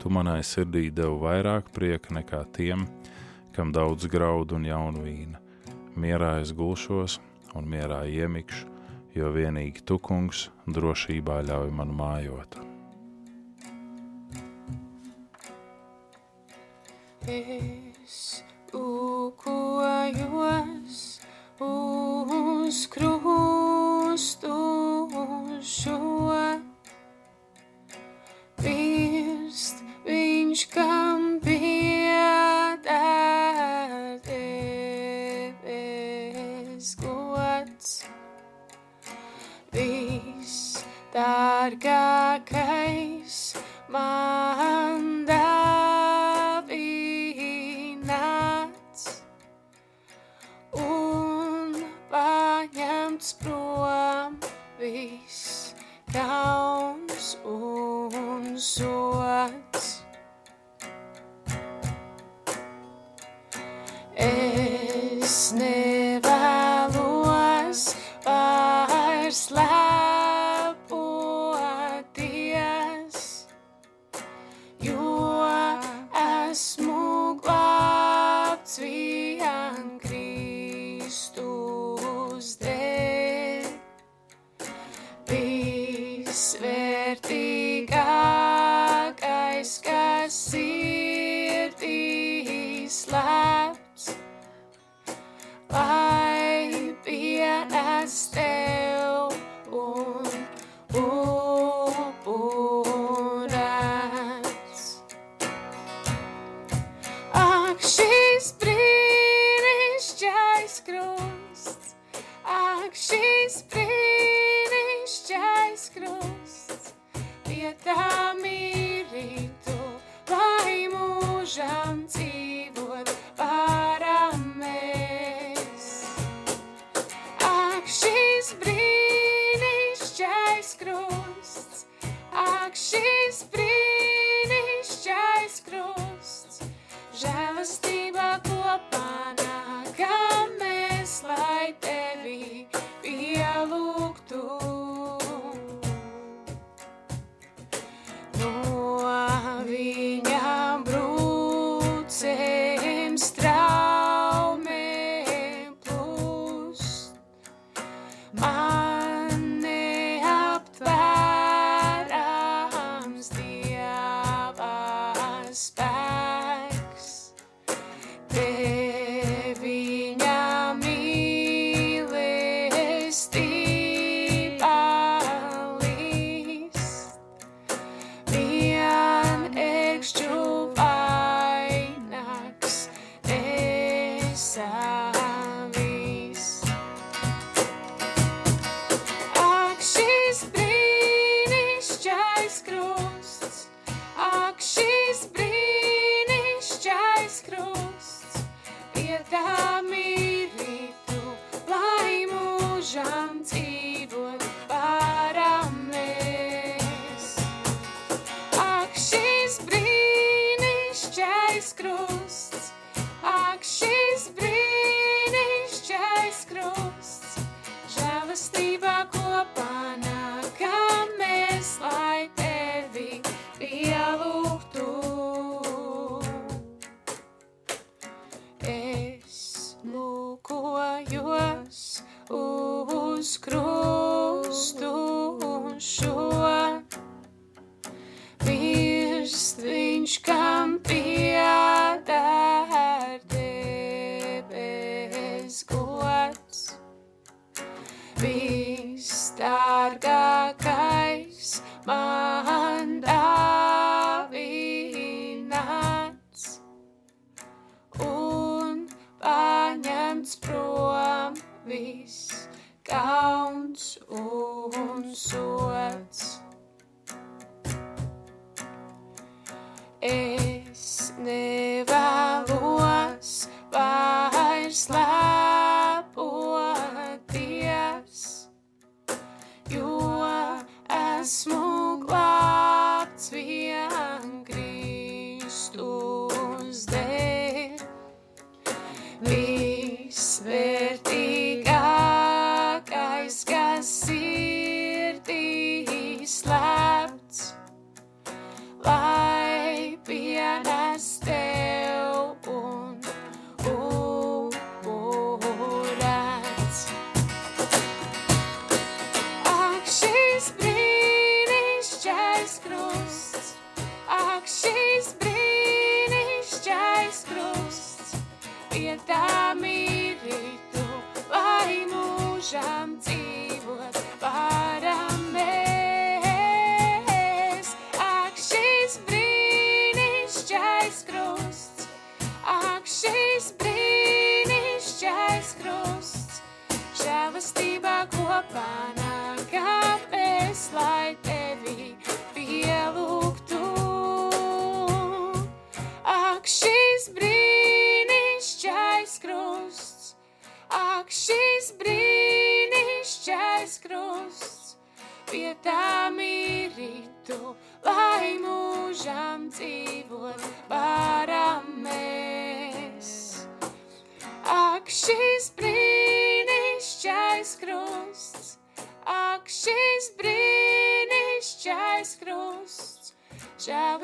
Tu 0.00 0.12
manai 0.12 0.40
sirdī 0.46 0.86
devu 0.94 1.18
vairāk 1.26 1.68
prieka 1.76 2.14
nekā 2.16 2.40
tiem, 2.56 2.86
kam 3.52 3.74
daudz 3.74 4.08
graudu 4.08 4.56
un 4.56 4.64
jaunu 4.64 5.04
vīna. 5.04 5.42
Mierā 5.96 6.38
es 6.40 6.54
gulšos 6.56 7.18
un 7.56 7.68
mierā 7.68 8.04
iemikšu, 8.08 8.75
jo 9.16 9.30
vienīgi 9.32 9.80
tu, 9.88 9.96
kungs, 10.02 10.50
drošībā 10.68 11.40
ļauj 11.48 11.70
man 11.72 11.90
mājot. 11.96 12.58
Es 17.26 18.44
lūkojos 18.72 19.56
uz 21.66 22.78
krustu 22.92 24.54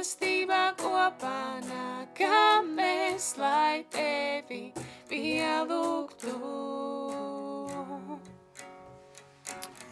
mīlestībā 0.03 0.75
kopā 0.83 1.63
nākamies, 1.63 3.37
lai 3.39 3.85
tevi 3.87 4.73
pielūgtu. 5.07 6.33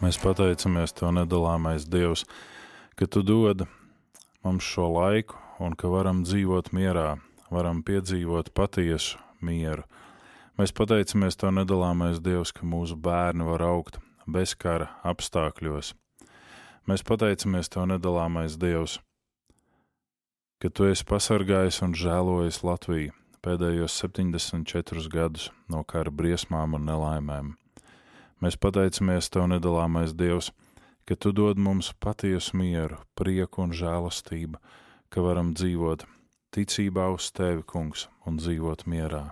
Mēs 0.03 0.17
pateicamies 0.19 0.91
Tev, 0.91 1.13
nedalāmais 1.15 1.85
Dievs, 1.87 2.25
ka 2.99 3.07
Tu 3.07 3.23
dod 3.23 3.63
mums 4.43 4.67
šo 4.67 4.89
laiku 4.91 5.39
un 5.63 5.77
ka 5.79 5.87
varam 5.87 6.25
dzīvot 6.25 6.73
mierā, 6.75 7.21
varam 7.49 7.79
piedzīvot 7.79 8.51
patiesu 8.51 9.15
mieru. 9.39 9.85
Mēs 10.59 10.75
pateicamies 10.75 11.39
Tev, 11.39 11.53
nedalāmais 11.55 12.19
Dievs, 12.19 12.51
ka 12.51 12.67
mūsu 12.67 12.99
bērni 12.99 13.47
var 13.47 13.63
augt 13.63 14.01
bez 14.27 14.57
kara 14.59 14.89
apstākļos. 15.07 15.93
Mēs 16.83 17.07
pateicamies 17.07 17.71
Tev, 17.71 17.87
nedalāmais 17.93 18.59
Dievs, 18.59 18.99
ka 18.99 19.10
ka 20.61 20.69
tu 20.69 20.85
esi 20.85 21.01
pasargājis 21.09 21.79
un 21.81 21.95
žēlojis 21.97 22.59
Latviju 22.61 23.15
pēdējos 23.41 23.95
74 23.97 25.09
gadus 25.09 25.47
no 25.73 25.81
kara 25.81 26.11
briesmām 26.13 26.75
un 26.77 26.83
nelaimēm. 26.85 27.55
Mēs 28.41 28.57
pateicamies 28.61 29.31
Tev, 29.33 29.47
nedalāmais 29.49 30.13
Dievs, 30.13 30.51
ka 31.09 31.17
Tu 31.17 31.31
dod 31.33 31.57
mums 31.57 31.89
patiesu 31.97 32.59
mieru, 32.61 32.99
prieku 33.17 33.63
un 33.65 33.73
žēlastību, 33.73 34.61
ka 35.09 35.23
varam 35.25 35.55
dzīvot 35.57 36.05
ticībā 36.53 37.07
uz 37.15 37.31
Tevi, 37.33 37.65
Kungs, 37.65 38.05
un 38.29 38.37
dzīvot 38.37 38.85
mierā. 38.85 39.31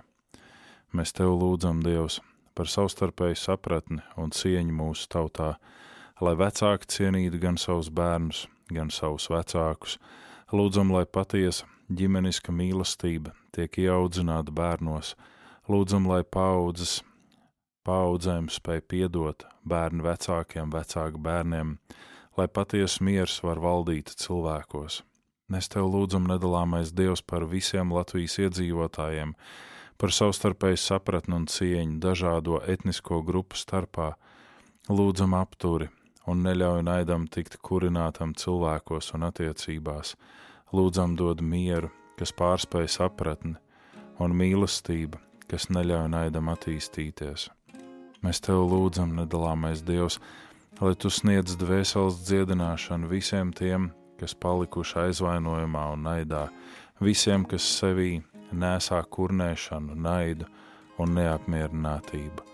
Mēs 0.90 1.14
Tev 1.14 1.36
lūdzam, 1.38 1.84
Dievs, 1.86 2.18
par 2.58 2.66
savstarpēju 2.66 3.38
sapratni 3.38 4.02
un 4.18 4.34
cieņu 4.34 4.74
mūsu 4.74 5.06
tautā, 5.14 5.52
lai 6.18 6.34
vecāki 6.34 6.90
cienītu 6.90 7.38
gan 7.38 7.58
savus 7.58 7.92
bērnus, 7.94 8.48
gan 8.74 8.90
savus 8.90 9.30
vecākus, 9.30 10.00
Lūdzam, 10.50 10.88
lai 10.90 11.04
patiesa 11.06 11.68
ģimeniska 11.94 12.50
mīlestība 12.50 13.30
tiek 13.54 13.76
ieaudzināta 13.78 14.50
bērnos. 14.50 15.12
Lūdzam, 15.70 16.08
lai 16.10 16.24
paudzes, 16.26 16.96
paudzēm 17.86 18.48
spēj 18.50 18.82
piedot 18.90 19.44
bērnu 19.62 20.02
vecākiem, 20.08 20.72
vecāku 20.74 21.22
bērniem, 21.22 21.76
lai 22.34 22.48
patiesa 22.50 23.06
miers 23.06 23.36
var 23.46 23.62
valdīt 23.62 24.10
cilvēkos. 24.10 25.04
Mēs 25.54 25.70
tev 25.70 25.86
lūdzam, 25.94 26.26
nedalāmais 26.26 26.90
Dievs, 26.98 27.22
par 27.22 27.46
visiem 27.46 27.94
Latvijas 27.94 28.40
iedzīvotājiem, 28.42 29.36
par 30.02 30.16
savstarpēju 30.18 30.82
sapratni 30.82 31.38
un 31.38 31.46
cieņu 31.46 32.02
dažādo 32.02 32.58
etnisko 32.66 33.22
grupu 33.22 33.54
starpā. 33.54 34.16
Lūdzam 34.90 35.38
apturi 35.38 35.92
un 36.28 36.42
neļauj 36.44 36.82
naidam 36.86 37.26
tikt 37.30 37.56
kurinātam 37.64 38.34
cilvēkos 38.36 39.14
un 39.16 39.28
attiecībās. 39.30 40.16
Lūdzam 40.76 41.16
dod 41.18 41.40
mieru, 41.42 41.90
kas 42.18 42.34
pārspēj 42.36 42.90
sapratni, 42.96 43.56
un 44.20 44.36
mīlestība, 44.36 45.18
kas 45.50 45.70
neļauj 45.72 46.10
naidam 46.12 46.50
attīstīties. 46.52 47.48
Mēs 48.20 48.42
tev 48.44 48.66
lūdzam, 48.68 49.14
nedalāmais 49.16 49.80
Dievs, 49.86 50.18
lai 50.80 50.92
tu 50.94 51.10
sniedz 51.10 51.56
dvēseles 51.60 52.20
dziedināšanu 52.28 53.08
visiem 53.08 53.52
tiem, 53.56 53.90
kas 54.20 54.36
palikuši 54.36 54.98
aizvainojumā 55.06 55.86
un 55.94 56.04
naidā, 56.04 56.48
visiem, 57.00 57.46
kas 57.48 57.64
sevī 57.80 58.20
nesā 58.52 59.00
kurnēšanu, 59.16 59.96
naidu 59.96 60.48
un 61.00 61.16
neapmierinātību. 61.16 62.44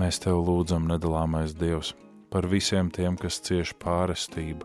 Mēs 0.00 0.22
tev 0.24 0.40
lūdzam, 0.46 0.88
nedalāmais 0.88 1.52
Dievs, 1.58 1.92
par 2.32 2.48
visiem 2.48 2.88
tiem, 2.88 3.18
kas 3.20 3.40
cieš 3.44 3.74
pārestību, 3.82 4.64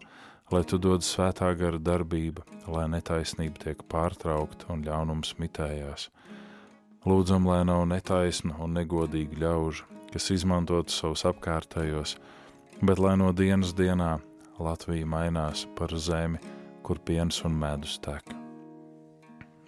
lai 0.53 0.63
tu 0.63 0.79
dod 0.79 1.03
svētā 1.03 1.51
gara 1.59 1.79
darbība, 1.79 2.45
lai 2.71 2.85
netaisnība 2.93 3.65
tiek 3.65 3.83
pārtraukta 3.91 4.71
un 4.71 4.85
ļaunums 4.87 5.35
mitējās. 5.41 6.07
Lūdzam, 7.07 7.47
lai 7.47 7.61
nav 7.67 7.83
netaisna 7.91 8.55
un 8.63 8.73
negodīga 8.79 9.41
ļauža, 9.43 9.85
kas 10.13 10.31
izmantotu 10.31 10.95
savus 10.95 11.25
apkārtējos, 11.27 12.15
bet 12.81 12.99
lai 13.03 13.15
no 13.19 13.33
dienas 13.35 13.75
dienā 13.75 14.17
Latvija 14.59 15.05
mainās 15.05 15.67
par 15.77 15.91
zemi, 15.93 16.39
kur 16.83 16.99
piens 17.03 17.43
un 17.45 17.53
medus 17.59 17.99
tek. 18.01 18.31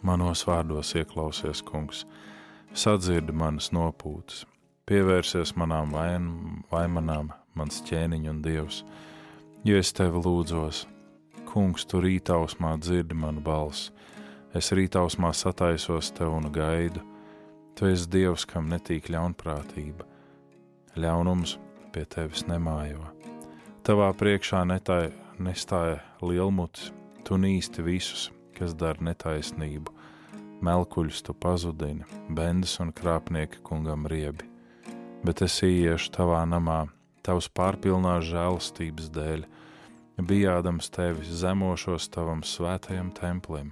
Manos 0.08 0.46
vārdos 0.48 0.96
ieklausies, 0.96 1.62
kungs, 1.68 2.06
sadzirdi 2.72 3.36
manas 3.36 3.70
nopūtas, 3.76 4.46
pievērsies 4.88 5.54
manām 5.60 5.92
vain, 5.94 6.32
vaimanām, 6.72 7.34
mans 7.58 7.82
ķēniņš 7.88 8.34
un 8.34 8.42
dievs 8.46 8.84
Jo 9.68 9.76
es 9.76 9.90
tevi 9.92 10.22
lūdzos, 10.24 10.86
kungs, 11.50 11.84
tu 11.84 12.00
rītausmā 12.00 12.78
dzirdi 12.80 13.16
manu 13.20 13.42
balsi, 13.44 13.90
es 14.56 14.70
rītausmā 14.72 15.34
sataisos 15.36 16.14
tev 16.16 16.32
un 16.38 16.48
gaidu. 16.56 17.02
Tu 17.76 17.90
esi 17.92 18.08
Dievs, 18.12 18.46
kam 18.48 18.70
netīk 18.72 19.10
ļaunprātība, 19.12 20.06
ļaunums 20.96 21.58
pie 21.92 22.06
tevis 22.08 22.46
nemājo. 22.48 23.04
Tavā 23.84 24.08
priekšā 24.16 24.62
netai, 24.68 25.12
nestāja 25.44 26.00
lielmutis, 26.24 26.94
tu 27.28 27.36
nīsti 27.36 27.84
visus, 27.84 28.30
kas 28.56 28.72
dara 28.80 29.04
netaisnību, 29.10 29.92
melkuļus 30.64 31.20
tu 31.28 31.36
pazudini, 31.36 32.08
bendas 32.32 32.78
un 32.80 32.96
krāpnieki 32.96 33.60
kungam 33.60 34.08
riebi. 34.08 34.48
Bet 35.28 35.44
es 35.44 35.60
ieiešu 35.68 36.14
tavā 36.16 36.46
namā, 36.48 36.86
tavas 37.26 37.50
pārpilnās 37.52 38.28
žēlastības 38.30 39.10
dēļ, 39.16 39.46
bijādams 40.30 40.90
tevi 40.92 41.26
zemošos 41.26 42.10
tavam 42.14 42.44
svētajam 42.44 43.12
templim. 43.16 43.72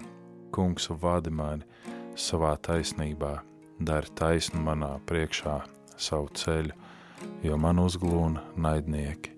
Kungs 0.55 0.87
vadi 0.89 1.31
mani 1.33 1.65
savā 2.17 2.55
taisnībā, 2.63 3.41
dari 3.79 4.13
taisnu 4.17 4.61
manā 4.63 4.95
priekšā 5.09 5.59
savu 5.97 6.31
ceļu, 6.33 6.75
jo 7.43 7.57
man 7.57 7.81
uzglūna 7.83 8.43
naidnieki. 8.57 9.33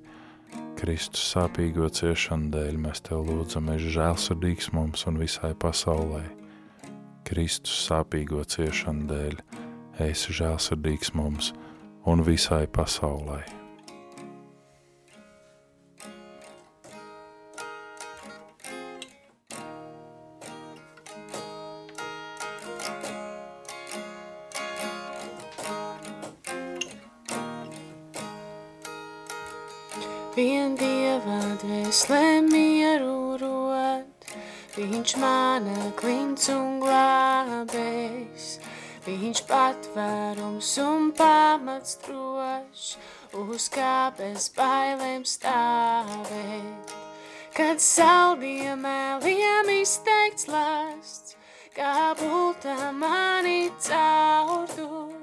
Kristus 0.80 1.26
sāpīgo 1.34 1.90
ciešanu 1.92 2.54
dēļ 2.54 2.78
mēs 2.80 3.04
tev 3.04 3.26
lūdzam, 3.28 3.68
esi 3.74 3.92
žēlsirdīgs 3.98 4.72
mums 4.72 5.04
un 5.12 5.20
visai 5.20 5.52
pasaulē. 5.60 6.24
Kristus 7.28 7.84
sāpīgo 7.90 8.46
ciešanu 8.48 9.10
dēļ 9.12 9.40
esi 10.08 10.40
žēlsirdīgs 10.40 11.16
mums 11.20 11.54
un 12.08 12.24
visai 12.24 12.66
pasaulē. 12.72 13.59
Vien 30.40 30.72
dieva 30.80 31.38
dvēselē 31.60 32.40
mieru 32.46 33.36
rod, 33.42 34.28
viņš 34.72 35.16
mana 35.20 35.90
klints 36.00 36.48
un 36.54 36.78
glābējs, 36.80 38.46
viņš 39.04 39.42
patvērums 39.50 40.70
un 40.86 41.10
pamats 41.20 42.00
drošs, 42.06 42.86
uz 43.42 43.68
kā 43.76 44.14
bez 44.22 44.48
bailēm 44.56 45.28
stāvēt. 45.28 46.96
Kad 47.60 47.84
saldiem 47.84 48.88
mēliem 48.88 49.76
izteikts 49.76 50.48
lasts, 50.48 51.36
kā 51.76 52.16
bulta 52.24 52.94
mani 52.96 53.74
caurdur, 53.92 55.20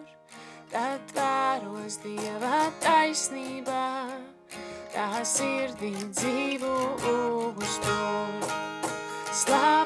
tad 0.68 1.12
tvēros 1.16 2.02
dieva 2.04 2.66
taisnībā 2.84 4.35
tā 4.96 5.20
sirdī 5.28 5.92
dzīvo 6.16 6.72
uztur. 7.60 8.46
Slava 9.36 9.85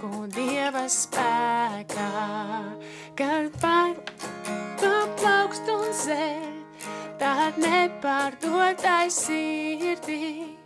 spēku 0.00 0.28
dieva 0.32 0.86
spēkā, 0.88 2.06
kad 3.18 3.52
paplaukst 3.60 5.68
un 5.68 5.92
zeļ, 5.92 6.46
tad 7.20 7.58
nepārdotai 7.60 9.10
sirdī, 9.12 10.56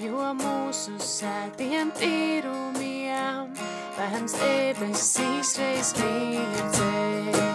jo 0.00 0.32
mūsu 0.32 0.96
sētiem 0.96 1.92
tīrumiem 1.92 3.52
lēms 3.98 4.40
debesīs 4.40 5.58
reiz 5.60 5.92
mirdzēt. 6.00 7.49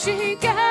Mūžīgais 0.00 0.69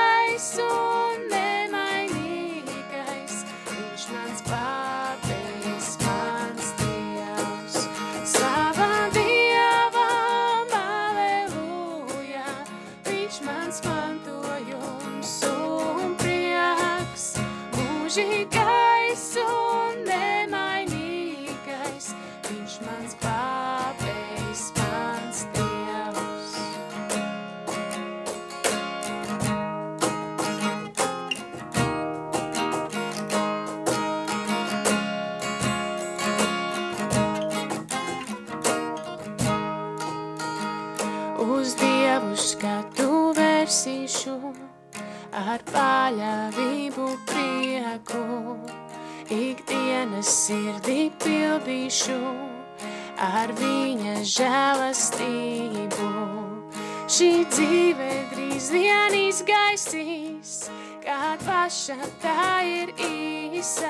paša 61.90 62.06
tā 62.22 62.62
ir 62.70 62.92
īsa. 63.02 63.90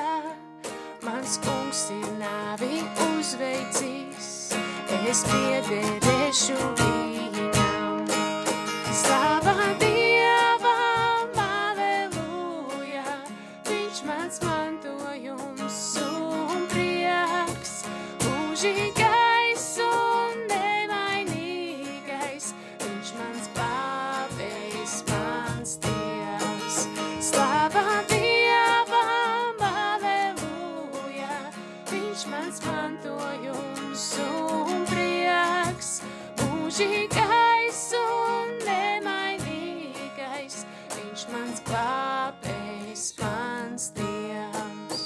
Mans 1.04 1.36
kungs 1.44 1.90
ir 1.92 2.08
nāvi 2.20 2.80
uzveicīs, 3.10 4.56
es 5.04 5.24
piederēšu 5.28 6.79
mūžīgais 36.80 37.80
un 37.98 38.52
nemainīgais, 38.64 40.54
viņš 40.94 41.24
mans 41.32 41.60
glābējs, 41.68 43.04
mans 43.20 43.90
Dievs. 43.98 45.02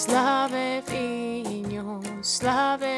Slavē 0.00 0.82
viņu, 0.90 2.00
slavē 2.26 2.93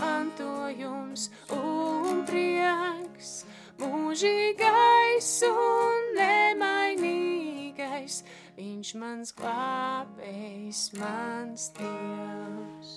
mantojums 0.00 1.30
un 1.54 2.22
prieks, 2.28 3.32
mūžīgais 3.80 5.30
un 5.48 6.10
nemainīgais, 6.18 8.20
viņš 8.58 8.92
mans 9.00 9.32
glābējs, 9.38 10.84
mans 11.00 11.70
Dievs. 11.78 12.94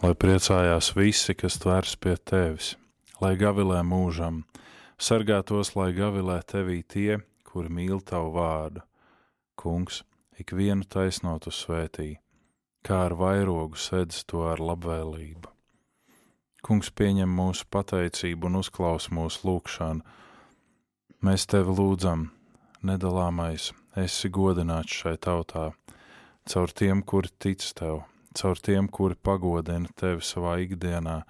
Lai 0.00 0.14
priecājās 0.16 0.94
visi, 0.96 1.36
kas 1.36 1.58
tvers 1.60 1.92
pie 2.00 2.14
tevis, 2.16 2.72
lai 3.20 3.34
gavilē 3.36 3.82
mūžam, 3.84 4.46
sargātos, 4.96 5.74
lai 5.76 5.90
gavilē 5.92 6.38
tevī 6.48 6.80
tie, 6.88 7.20
kuri 7.44 7.68
mīl 7.68 8.00
tavu 8.00 8.32
vārdu. 8.38 8.80
Kungs, 9.60 10.00
ikvienu 10.40 10.88
taisnotu 10.88 11.52
svētī, 11.52 12.14
kā 12.86 13.04
ar 13.06 13.14
vairogu 13.18 13.78
sedz 13.78 14.24
to 14.28 14.44
ar 14.50 14.62
labvēlību. 14.62 15.50
Kungs 16.64 16.90
pieņem 16.92 17.30
mūsu 17.32 17.64
pateicību 17.72 18.50
un 18.50 18.60
uzklaus 18.60 19.08
mūsu 19.14 19.46
lūgšanu. 19.48 20.04
Mēs 21.24 21.46
tevi 21.48 21.72
lūdzam, 21.76 22.28
nedalāmais, 22.84 23.70
esi 23.96 24.30
godināts 24.32 24.96
šai 25.02 25.16
tautā, 25.20 25.70
caur 26.48 26.72
tiem, 26.76 27.02
kuri 27.02 27.32
tic 27.38 27.64
tev, 27.76 28.02
caur 28.36 28.60
tiem, 28.60 28.88
kuri 28.88 29.16
pagodina 29.16 29.88
tevi 29.96 30.24
savā 30.24 30.58
ikdienā 30.64 31.20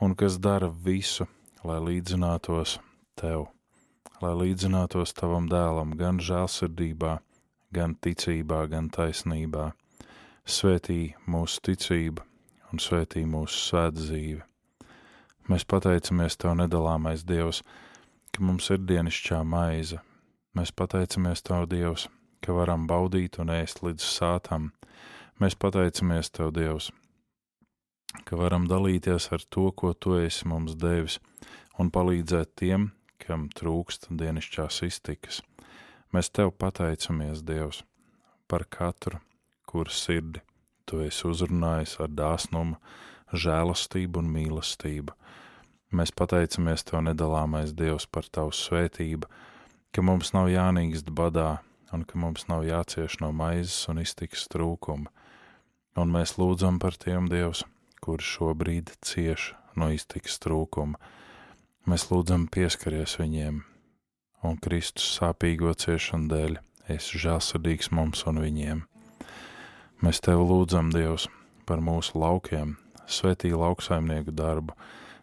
un 0.00 0.14
kas 0.14 0.38
dara 0.38 0.70
visu, 0.70 1.26
lai 1.66 1.78
līdzinātos 1.84 2.78
tev, 3.20 3.48
lai 4.22 4.32
līdzinātos 4.44 5.14
tavam 5.18 5.48
dēlam 5.50 5.94
gan 5.98 6.22
žēlsirdībā, 6.24 7.18
gan 7.74 7.94
ticībā, 7.94 8.64
gan 8.72 8.90
taisnībā. 8.90 9.70
Svētī 10.50 11.12
mūsu 11.30 11.60
ticību 11.62 12.24
un 12.72 12.80
svētī 12.82 13.20
mūsu 13.22 13.54
svētdzīvi. 13.68 14.40
Mēs 15.50 15.62
pateicamies 15.70 16.34
Tev, 16.42 16.56
nedalāmais 16.58 17.22
Dievs, 17.26 17.60
ka 18.34 18.42
mums 18.42 18.66
ir 18.74 18.80
dienasčā 18.82 19.44
maize. 19.46 20.00
Mēs 20.58 20.72
pateicamies 20.74 21.44
Tev, 21.46 21.68
Dievs, 21.70 22.08
ka 22.42 22.56
varam 22.56 22.88
baudīt 22.90 23.38
un 23.38 23.54
ēst 23.54 23.84
līdz 23.86 24.02
sātam. 24.02 24.72
Mēs 25.38 25.54
pateicamies 25.54 26.32
Tev, 26.34 26.50
Dievs, 26.58 26.90
ka 28.26 28.42
varam 28.42 28.66
dalīties 28.66 29.30
ar 29.30 29.46
to, 29.46 29.70
ko 29.70 29.94
Tu 29.94 30.18
esi 30.24 30.50
mums 30.50 30.74
devis, 30.74 31.20
un 31.78 31.94
palīdzēt 31.94 32.56
tiem, 32.58 32.90
kam 33.22 33.46
trūkst 33.54 34.10
dienasčās 34.10 34.82
iztikas. 34.90 35.44
Mēs 36.10 36.34
Tev 36.34 36.56
pateicamies, 36.58 37.46
Dievs, 37.46 37.84
par 38.50 38.66
katru, 38.66 39.22
kuras 39.70 40.02
sirdi 40.04 40.42
Tu 40.90 41.04
esi 41.06 41.22
uzrunājis 41.28 41.92
ar 42.02 42.10
dāsnumu, 42.10 42.74
žēlastību 43.30 44.18
un 44.18 44.30
mīlestību. 44.34 45.14
Mēs 45.94 46.10
pateicamies 46.18 46.82
Tev, 46.88 47.04
nedalāmais 47.06 47.70
Dievs, 47.78 48.08
par 48.10 48.26
Tavu 48.26 48.50
svētību, 48.50 49.30
ka 49.94 50.02
mums 50.02 50.32
nav 50.34 50.50
jānīgst 50.50 51.12
badā 51.14 51.60
un 51.94 52.02
ka 52.02 52.18
mums 52.18 52.48
nav 52.50 52.66
jācieš 52.66 53.20
no 53.22 53.30
maizes 53.30 53.86
un 53.90 54.02
iztikas 54.02 54.48
trūkuma. 54.50 55.10
Un 55.98 56.10
mēs 56.10 56.34
lūdzam 56.42 56.82
par 56.82 56.98
tiem 56.98 57.30
Dievs, 57.30 57.62
kuri 58.02 58.26
šobrīd 58.26 58.94
cieš 59.06 59.52
no 59.78 59.92
iztikas 59.94 60.42
trūkuma. 60.42 60.98
Mēs 61.86 62.10
lūdzam 62.10 62.50
pieskaries 62.50 63.14
viņiem, 63.22 63.62
un 64.42 64.58
Kristus 64.58 65.06
sāpīgo 65.20 65.74
ciešanu 65.78 66.30
dēļ 66.34 66.62
esi 66.98 67.26
žēlsirdīgs 67.26 67.94
mums 67.94 68.26
un 68.26 68.42
viņiem. 68.42 68.89
Mēs 70.00 70.22
Tev 70.24 70.42
lūdzam, 70.48 70.88
Dievs, 70.94 71.26
par 71.68 71.82
mūsu 71.84 72.16
laukiem, 72.20 72.76
svētī 73.04 73.52
lauksaimnieku 73.52 74.32
darbu, 74.32 74.72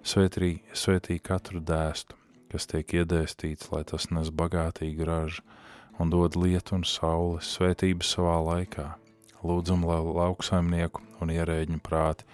svētī, 0.05 0.59
svētī 0.77 1.17
katru 1.17 1.61
dēstu, 1.65 2.13
kas 2.51 2.69
tiek 2.69 2.93
iedēstīts, 3.01 3.71
lai 3.73 3.83
tas 3.89 4.09
nes 4.13 4.29
bagātīgu 4.29 5.07
ražu 5.09 5.45
un 5.97 6.13
dod 6.13 6.37
lietu 6.37 6.77
un 6.77 6.85
sauli 6.85 7.41
svētību 7.41 8.05
savā 8.05 8.37
laikā. 8.51 8.89
Lūdzam, 9.41 9.85
lai 9.87 10.01
lauksaimnieku 10.05 11.01
un 11.21 11.33
ierēģņu 11.33 11.81
prāti 11.81 12.27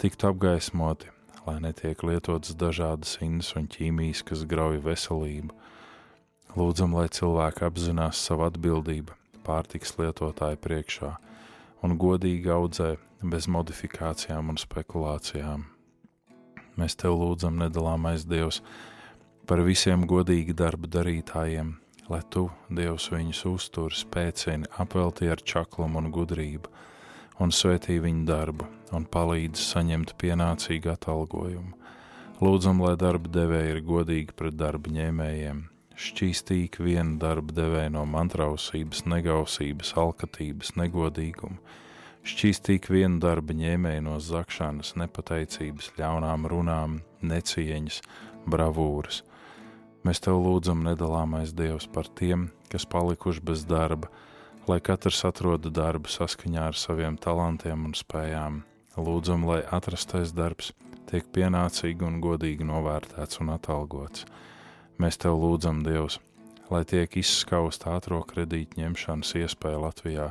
tiktu 0.00 0.32
apgaismoti 0.32 1.12
lai 1.46 1.58
netiek 1.62 2.02
lietotas 2.06 2.54
dažādas 2.58 3.16
indas 3.24 3.52
un 3.58 3.66
ķīmijas, 3.70 4.22
kas 4.26 4.44
grauj 4.48 4.78
veselību. 4.84 5.54
Lūdzam, 6.56 6.94
lai 6.94 7.08
cilvēki 7.10 7.66
apzinās 7.66 8.20
savu 8.20 8.46
atbildību 8.46 9.16
pārtiks 9.46 9.96
lietotāju 9.98 10.60
priekšā 10.62 11.16
un 11.82 11.98
godīgi 11.98 12.50
audzē 12.52 12.94
bez 13.22 13.48
modifikācijām 13.50 14.50
un 14.52 14.58
spekulācijām. 14.60 15.66
Mēs 16.78 16.96
tev 16.98 17.18
lūdzam, 17.20 17.58
nedalāmais 17.60 18.24
Dievs, 18.28 18.62
par 19.46 19.60
visiem 19.66 20.06
godīgi 20.08 20.54
darba 20.56 20.88
darītājiem, 20.88 21.74
lai 22.08 22.22
tu, 22.30 22.46
Dievs, 22.70 23.10
viņus 23.12 23.44
uztur, 23.50 23.94
spēcini, 23.94 24.70
apvelti 24.80 25.28
ar 25.30 25.42
čaklumu 25.42 26.00
un 26.00 26.10
gudrību 26.14 26.72
un 27.42 27.50
svētī 27.50 27.98
viņu 28.02 28.26
darbu 28.28 28.68
un 28.94 29.06
palīdz 29.08 29.60
saņemt 29.72 30.14
pienācīgu 30.20 30.92
atalgojumu. 30.92 31.74
Lūdzam, 32.42 32.82
lai 32.82 32.96
darba 32.98 33.30
devēji 33.30 33.76
ir 33.76 33.80
godīgi 33.86 34.34
pret 34.36 34.56
darba 34.58 34.90
ņēmējiem, 34.92 35.62
šķīstīgi 36.02 36.82
vienu 36.82 37.18
darba 37.22 37.54
devēju 37.54 37.92
no 37.94 38.02
mantrausības, 38.08 39.04
negausības, 39.10 39.92
alkatības, 40.02 40.74
negodīguma, 40.80 41.58
šķīstīgi 42.26 42.94
vienu 42.96 43.20
darba 43.22 43.54
ņēmēju 43.58 44.04
no 44.06 44.18
zakšanas, 44.22 44.94
nepateicības, 45.02 45.92
ļaunām 45.98 46.48
runām, 46.50 47.00
necieņas, 47.22 48.00
bravūras. 48.50 49.22
Mēs 50.02 50.18
tev 50.22 50.40
lūdzam, 50.42 50.82
nedalāmais 50.82 51.54
Dievs, 51.54 51.86
par 51.86 52.10
tiem, 52.18 52.48
kas 52.72 52.88
palikuši 52.90 53.42
bez 53.46 53.62
darba, 53.70 54.10
lai 54.66 54.80
katrs 54.82 55.22
atroda 55.28 55.70
darbu 55.70 56.10
saskaņā 56.10 56.68
ar 56.72 56.78
saviem 56.78 57.18
talantiem 57.18 57.86
un 57.86 57.94
spējām. 57.94 58.62
Lūdzam, 58.98 59.46
lai 59.48 59.62
atrastais 59.72 60.34
darbs 60.34 60.72
tiek 61.10 61.26
pienācīgi 61.34 62.04
un 62.06 62.18
godīgi 62.24 62.66
novērtēts 62.66 63.40
un 63.42 63.54
atalgots. 63.54 64.26
Mēs 65.00 65.16
tev 65.20 65.38
lūdzam, 65.40 65.80
Dievs, 65.86 66.18
lai 66.72 66.82
tiek 66.88 67.16
izskausta 67.16 67.94
ātrā 67.96 68.20
kredīta 68.28 68.80
ņemšanas 68.80 69.32
iespēja 69.40 69.80
Latvijā. 69.86 70.28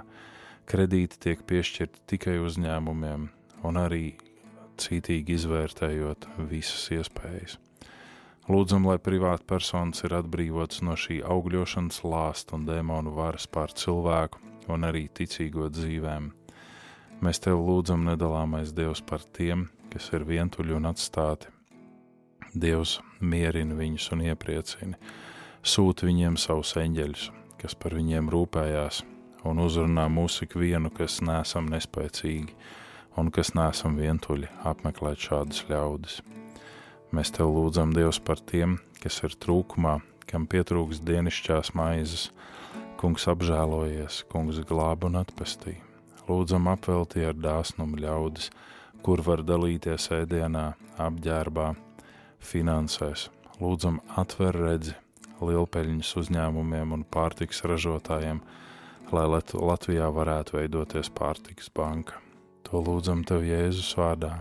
Kredīti 0.70 1.20
tiek 1.26 1.41
piešķirti 1.47 2.05
tikai 2.14 2.38
uzņēmumiem 2.43 3.30
un 3.68 3.80
arī 3.82 4.16
cītīgi 4.82 5.38
izvērtējot 5.38 6.30
visas 6.49 6.88
iespējas. 6.93 7.57
Lūdzam, 8.51 8.88
lai 8.89 8.97
privāti 8.97 9.45
personas 9.47 10.01
ir 10.05 10.16
atbrīvotas 10.18 10.82
no 10.86 10.95
šī 10.97 11.22
augļošanas 11.24 12.01
lāsta 12.03 12.57
un 12.57 12.66
dēmonu 12.68 13.14
varas 13.16 13.45
pār 13.47 13.74
cilvēku 13.78 14.41
un 14.74 14.88
arī 14.88 15.05
ticīgo 15.14 15.70
dzīvēm. 15.72 16.32
Mēs 17.22 17.41
tev 17.43 17.62
lūdzam, 17.62 18.05
nedalāmais 18.09 18.74
Dievs, 18.74 19.03
par 19.05 19.22
tiem, 19.38 19.68
kas 19.93 20.09
ir 20.16 20.26
vientuļi 20.26 20.74
un 20.80 20.89
atstāti. 20.89 21.51
Dievs 22.52 22.99
mierina 23.20 23.78
viņus 23.78 24.10
un 24.12 24.26
iepriecina, 24.26 24.97
sūta 25.64 26.08
viņiem 26.10 26.36
savus 26.41 26.74
eņģeļus, 26.76 27.30
kas 27.62 27.76
par 27.80 27.95
viņiem 27.95 28.28
rūpējās, 28.34 29.04
un 29.47 29.62
uzrunā 29.64 30.08
mūsu 30.12 30.45
ikvienu, 30.47 30.91
kas 30.91 31.22
nesam 31.24 31.70
nespēcīgi 31.72 32.56
un 33.20 33.32
kas 33.32 33.54
nesam 33.56 33.95
vientuļi 33.99 34.49
apmeklēt 34.68 35.20
šādas 35.30 35.66
ļaudis. 35.70 36.20
Mēs 37.12 37.32
tev 37.36 37.52
lūdzam, 37.56 37.91
Dievs, 37.95 38.22
par 38.24 38.39
tiem, 38.39 38.78
kas 39.04 39.20
ir 39.26 39.36
trūkumā, 39.36 39.97
kam 40.28 40.47
pietrūks 40.47 41.02
dienasčās 41.04 41.74
maizes. 41.76 42.30
Kungs 43.02 43.26
apžēlojies, 43.28 44.22
kungs 44.32 44.62
glāba 44.68 45.10
un 45.10 45.18
atpestī. 45.20 45.80
Lūdzam, 46.28 46.70
apveltī 46.72 47.26
ar 47.28 47.36
dāsnumu 47.36 47.99
ļaudis, 47.99 48.52
kur 49.04 49.24
var 49.26 49.41
dalīties 49.43 50.12
ēdienā, 50.22 50.68
apģērbā, 51.02 51.72
finansēs. 52.42 53.30
Lūdzam, 53.62 54.02
atver 54.18 54.58
redzi 54.58 54.96
lielpeļņas 55.42 56.14
uzņēmumiem 56.22 56.94
un 56.98 57.06
pārtiks 57.06 57.64
ražotājiem, 57.66 58.42
lai 59.12 59.26
Latvijā 59.30 60.12
varētu 60.14 60.60
veidoties 60.60 61.12
pārtiks 61.14 61.70
banka. 61.74 62.22
To 62.70 62.82
lūdzam 62.82 63.26
tev 63.28 63.44
Jēzus 63.46 63.92
vārdā 63.98 64.39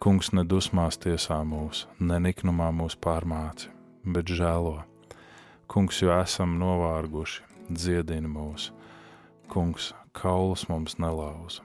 Kungs 0.00 0.30
nedusmās 0.32 0.96
tiesā 0.96 1.36
mūs, 1.44 1.82
ne 2.00 2.16
niknumā 2.24 2.70
mūs 2.72 2.94
pārmāci, 3.04 3.66
bet 4.14 4.30
žēlo. 4.32 4.78
Kungs, 5.68 5.98
jo 6.00 6.08
esam 6.14 6.54
novārguši, 6.56 7.42
dziedini 7.68 8.30
mūs. 8.32 8.70
Kungs, 9.52 9.90
kaulus 10.16 10.64
mums 10.72 10.96
nelauza, 10.96 11.60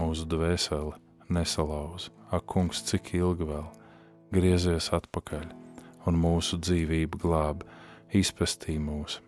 mūsu 0.00 0.24
dvēseli 0.32 0.96
nesalauza. 1.28 2.08
Ak, 2.32 2.48
kungs, 2.54 2.80
cik 2.88 3.12
ilgi 3.20 3.50
vēl 3.52 3.68
griezies 4.34 4.90
atpakaļ 4.94 5.46
un 6.08 6.18
mūsu 6.18 6.58
dzīvību 6.60 7.20
glāb, 7.22 7.62
izpestī 8.14 8.76
mūs. 8.82 9.20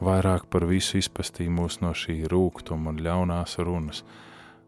Vairāk 0.00 0.48
par 0.52 0.66
visu 0.68 0.98
izpestī 1.00 1.46
mūs 1.52 1.80
no 1.80 1.92
šī 1.96 2.22
rūkuma 2.32 2.92
un 2.92 3.02
ļaunās 3.04 3.56
runas 3.64 4.02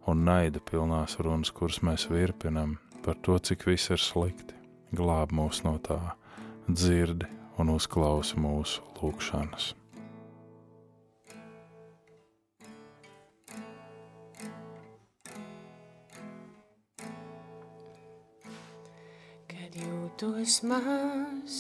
un 0.08 0.24
naida 0.24 0.60
pilnās 0.64 1.18
runas, 1.20 1.52
kuras 1.52 1.82
mēs 1.84 2.08
virpinam 2.12 2.78
par 3.04 3.18
to, 3.24 3.36
cik 3.38 3.66
viss 3.68 3.92
ir 3.92 4.00
slikti. 4.00 4.56
Glāb 4.96 5.34
mūs 5.36 5.60
no 5.66 5.76
tā, 5.84 6.00
dzirdi 6.68 7.28
un 7.60 7.74
uzklausi 7.74 8.40
mūsu 8.40 8.84
lūgšanas. 9.02 9.74
Kad 20.18 20.26
jūtos 20.26 20.64
maz 20.66 21.56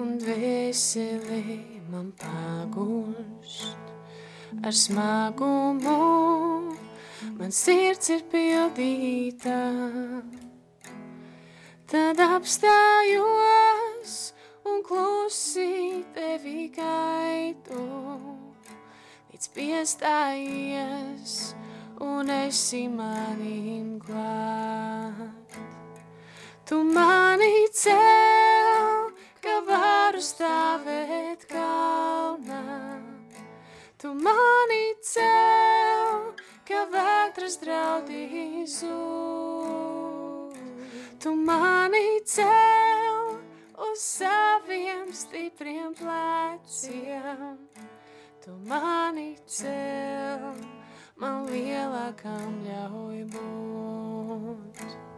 un 0.00 0.14
dvēseli 0.16 1.56
man 1.92 2.06
pagūst. 2.16 3.90
Ar 4.64 4.72
smagumu, 4.72 5.96
man 7.36 7.52
sirds 7.52 8.08
ir 8.14 8.24
pildīta. 8.32 9.58
Tad 11.92 12.22
apstājos 12.24 14.16
un 14.64 14.80
klusi 14.88 16.00
tevi 16.16 16.72
gaidu, 16.72 17.84
līdz 19.34 19.52
piestājies 19.52 21.36
un 22.00 22.32
esi 22.40 22.86
manim 22.88 23.98
glāt. 24.00 25.41
Tu 26.64 26.76
mani 26.84 27.66
cel, 27.74 29.10
ka 29.42 29.54
varu 29.66 30.20
stāvēt 30.22 31.42
kalnā. 31.50 33.00
Tu 33.98 34.12
mani 34.14 34.94
cel, 35.02 36.30
ka 36.68 36.84
vētras 36.92 37.58
draudī 37.58 38.62
zūd. 38.70 40.54
Tu 41.18 41.34
mani 41.34 42.22
cel 42.30 43.34
uz 43.90 43.98
saviem 43.98 45.10
stipriem 45.10 45.94
pleciem. 45.98 47.58
Tu 48.44 48.54
mani 48.70 49.34
cel, 49.46 50.54
man 51.18 51.50
lielākam 51.50 52.62
ļauj 52.70 53.24
būt. 53.34 55.11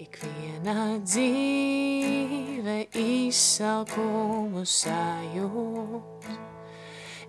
Ikviena 0.00 0.96
dzīve 1.04 2.78
izsalkumu 2.96 4.64
sajūt, 4.64 6.30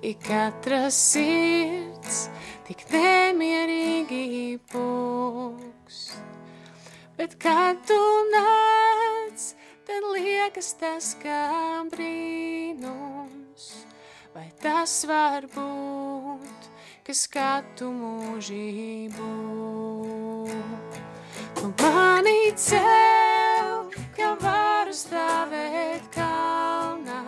ik 0.07 0.24
katra 0.24 0.86
sirds 0.95 2.26
tik 2.69 2.88
nemierīgi 2.93 4.55
pūkst 4.72 6.22
bet 7.22 7.36
kad 7.38 7.78
tu 7.86 7.97
nāc, 8.34 9.43
tad 9.86 10.05
liekas 10.15 10.72
tas 10.80 11.11
kā 11.22 11.84
brīnums. 11.93 13.67
Vai 14.34 14.47
tas 14.63 14.95
var 15.05 15.45
būt, 15.53 16.69
ka 17.05 17.13
skatu 17.13 17.91
mūžību? 17.93 19.30
Tu 20.49 20.80
mani 21.80 22.51
cel, 22.55 23.89
ka 24.15 24.36
varu 24.41 24.93
stāvēt 24.95 26.07
kalnā. 26.13 27.22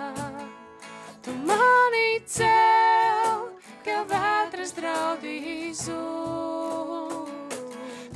Tu 1.23 1.31
mani 1.47 2.19
cel, 2.25 3.47
ka 3.85 4.01
vētras 4.09 4.73
draudīs 4.75 5.85
zūd. 5.87 7.31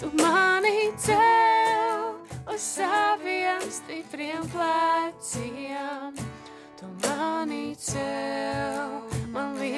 Tu 0.02 0.12
mani 0.22 0.92
cel 0.98 2.18
uz 2.48 2.62
saviem 2.62 3.64
stipriem 3.72 4.44
pleciem. 4.52 6.18
Tu 6.78 6.92
mani 7.06 7.76
cel, 7.80 9.02
man 9.32 9.56
lielākam 9.62 9.77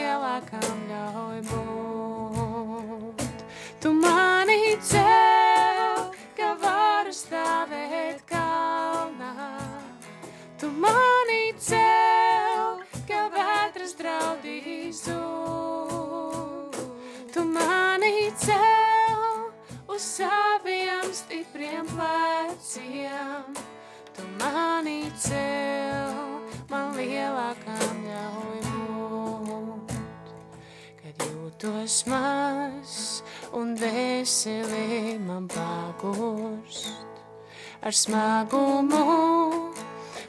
ar 37.89 37.95
smagumu 37.95 39.05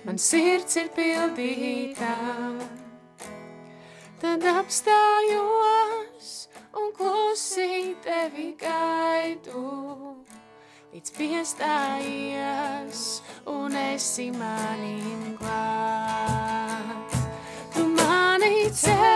man 0.06 0.16
sirds 0.16 0.78
ir 0.80 0.86
pildītā. 0.96 2.14
Tad 4.22 4.46
apstājos 4.48 6.30
un 6.80 6.88
klusi 6.96 7.92
tevi 8.06 8.46
gaidu, 8.62 9.64
līdz 10.94 11.14
piestājies 11.18 13.04
un 13.52 13.76
esi 13.82 14.30
manim 14.40 15.36
klāt. 15.42 17.20
Tu 17.76 17.84
mani 17.92 18.70
cel, 18.72 19.09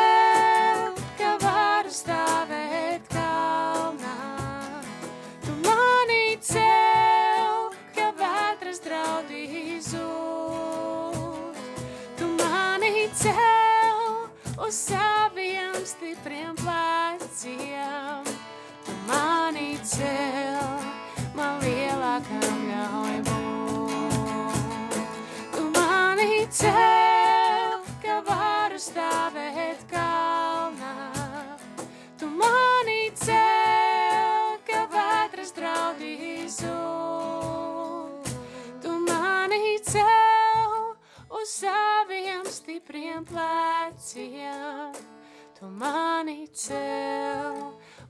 uz 14.66 14.74
saviem 14.74 15.84
stipriem 15.84 16.54
pleciem. 16.54 18.24
Tu 18.84 18.92
mani 19.06 19.78
cel, 19.84 20.80
man 21.36 21.60
lielākam 21.60 22.62
ļauj 22.70 23.18
būt. 23.28 24.96
Tu 25.56 25.64
mani 25.76 26.46
cel, 26.48 27.80
ka 28.04 28.20
varu 28.28 28.80
stāvēt 28.80 29.84
kalnā. 29.92 30.96
Tu 32.20 32.28
mani 32.28 33.10
cel, 33.20 34.56
ka 34.68 34.86
vētras 34.92 35.52
draudīs 35.56 36.60
zūd. 36.62 38.32
Tu 38.80 38.96
mani 39.08 39.76
cel 39.84 40.96
uz 41.28 41.50
saviem 41.60 41.93
stipriem 42.54 43.24
pleciem. 43.24 44.92
Tu 45.58 45.66
mani 45.66 46.46
cel, 46.54 47.56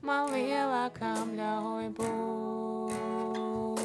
man 0.05 0.29
lielākam 0.33 1.33
ļauj 1.37 1.89
būt. 1.97 3.79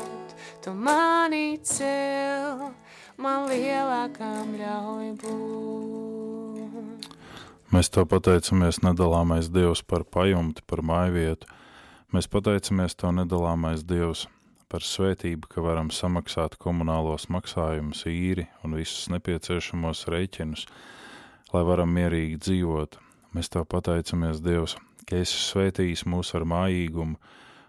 Tu 0.65 0.71
mani 0.77 1.59
cel, 1.65 2.73
man 3.21 3.49
lielākam 3.49 4.57
ļauj 4.61 5.09
būt. 5.23 7.09
Mēs 7.71 7.87
to 7.95 8.03
pateicamies 8.09 8.83
nedalāmais 8.85 9.49
Dievs 9.53 9.83
par 9.87 10.03
pajumti, 10.05 10.61
par 10.67 10.83
mājvietu. 10.83 11.47
Mēs 12.11 12.27
pateicamies 12.29 12.99
to 12.99 13.13
nedalāmais 13.15 13.87
Dievs 13.87 14.27
par 14.71 14.85
svētību, 14.87 15.49
ka 15.51 15.62
varam 15.64 15.91
samaksāt 15.91 16.55
komunālos 16.62 17.27
maksājumus, 17.33 18.05
īri 18.07 18.47
un 18.64 18.77
visus 18.79 19.09
nepieciešamos 19.11 20.07
rēķinus, 20.12 20.66
lai 21.51 21.62
varam 21.66 21.91
mierīgi 21.97 22.39
dzīvot. 22.39 22.99
Mēs 23.35 23.51
tev 23.51 23.66
pateicamies, 23.71 24.41
Dievs, 24.45 24.77
ka 25.07 25.18
esi 25.25 25.39
svētījis 25.43 26.07
mūs 26.07 26.33
ar 26.39 26.47
mājīgumu, 26.47 27.18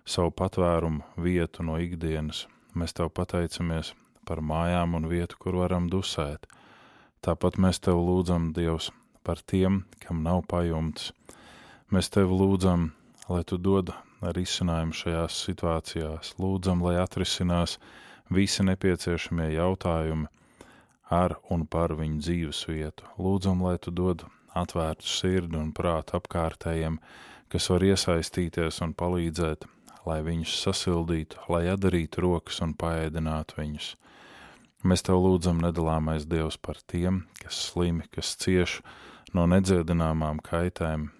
savu 0.05 0.33
patvērumu 0.37 1.21
vietu 1.21 1.65
no 1.65 1.77
ikdienas. 1.81 2.45
Mēs 2.77 2.93
tev 2.97 3.11
pateicamies 3.17 3.93
par 4.27 4.41
mājām 4.45 4.95
un 4.97 5.09
vietu, 5.09 5.39
kur 5.41 5.57
varam 5.63 5.89
dusēt. 5.89 6.45
Tāpat 7.25 7.57
mēs 7.61 7.81
tev 7.81 7.99
lūdzam, 8.01 8.51
Dievs, 8.53 8.91
par 9.25 9.41
tiem, 9.41 9.83
kam 10.01 10.23
nav 10.25 10.45
pajumtes. 10.49 11.11
Mēs 11.91 12.09
tev 12.13 12.31
lūdzam, 12.33 12.91
lai 13.29 13.43
tu 13.45 13.57
dod 13.57 13.91
risinājumu 14.21 14.93
šajās 14.93 15.39
situācijās. 15.47 16.35
Lūdzam, 16.41 16.83
lai 16.85 16.99
atrisinās 17.01 17.77
visi 18.29 18.63
nepieciešamie 18.67 19.49
jautājumi 19.55 20.29
ar 21.11 21.35
un 21.51 21.65
par 21.67 21.95
viņu 21.97 22.21
dzīves 22.21 22.61
vietu. 22.69 23.07
Lūdzam, 23.19 23.63
lai 23.65 23.75
tu 23.81 23.91
dod 23.91 24.23
atvērtu 24.55 25.07
sirdi 25.07 25.57
un 25.59 25.71
prātu 25.75 26.19
apkārtējiem, 26.19 26.99
kas 27.51 27.69
var 27.73 27.83
iesaistīties 27.83 28.79
un 28.85 28.93
palīdzēt, 28.95 29.65
lai 30.07 30.21
viņus 30.25 30.55
sasildītu, 30.65 31.41
lai 31.51 31.65
atdarītu 31.73 32.23
rokas 32.23 32.61
un 32.63 32.75
paēdinātu 32.79 33.59
viņus. 33.59 33.95
Mēs 34.87 35.05
tev 35.05 35.19
lūdzam, 35.21 35.59
nedalāmais 35.61 36.25
Dievs, 36.25 36.57
par 36.57 36.79
tiem, 36.89 37.25
kas 37.41 37.59
slimi, 37.67 38.07
kas 38.09 38.33
cieš 38.41 38.79
no 39.35 39.45
nedziedināmām 39.49 40.41
kaitēm, 40.41 41.11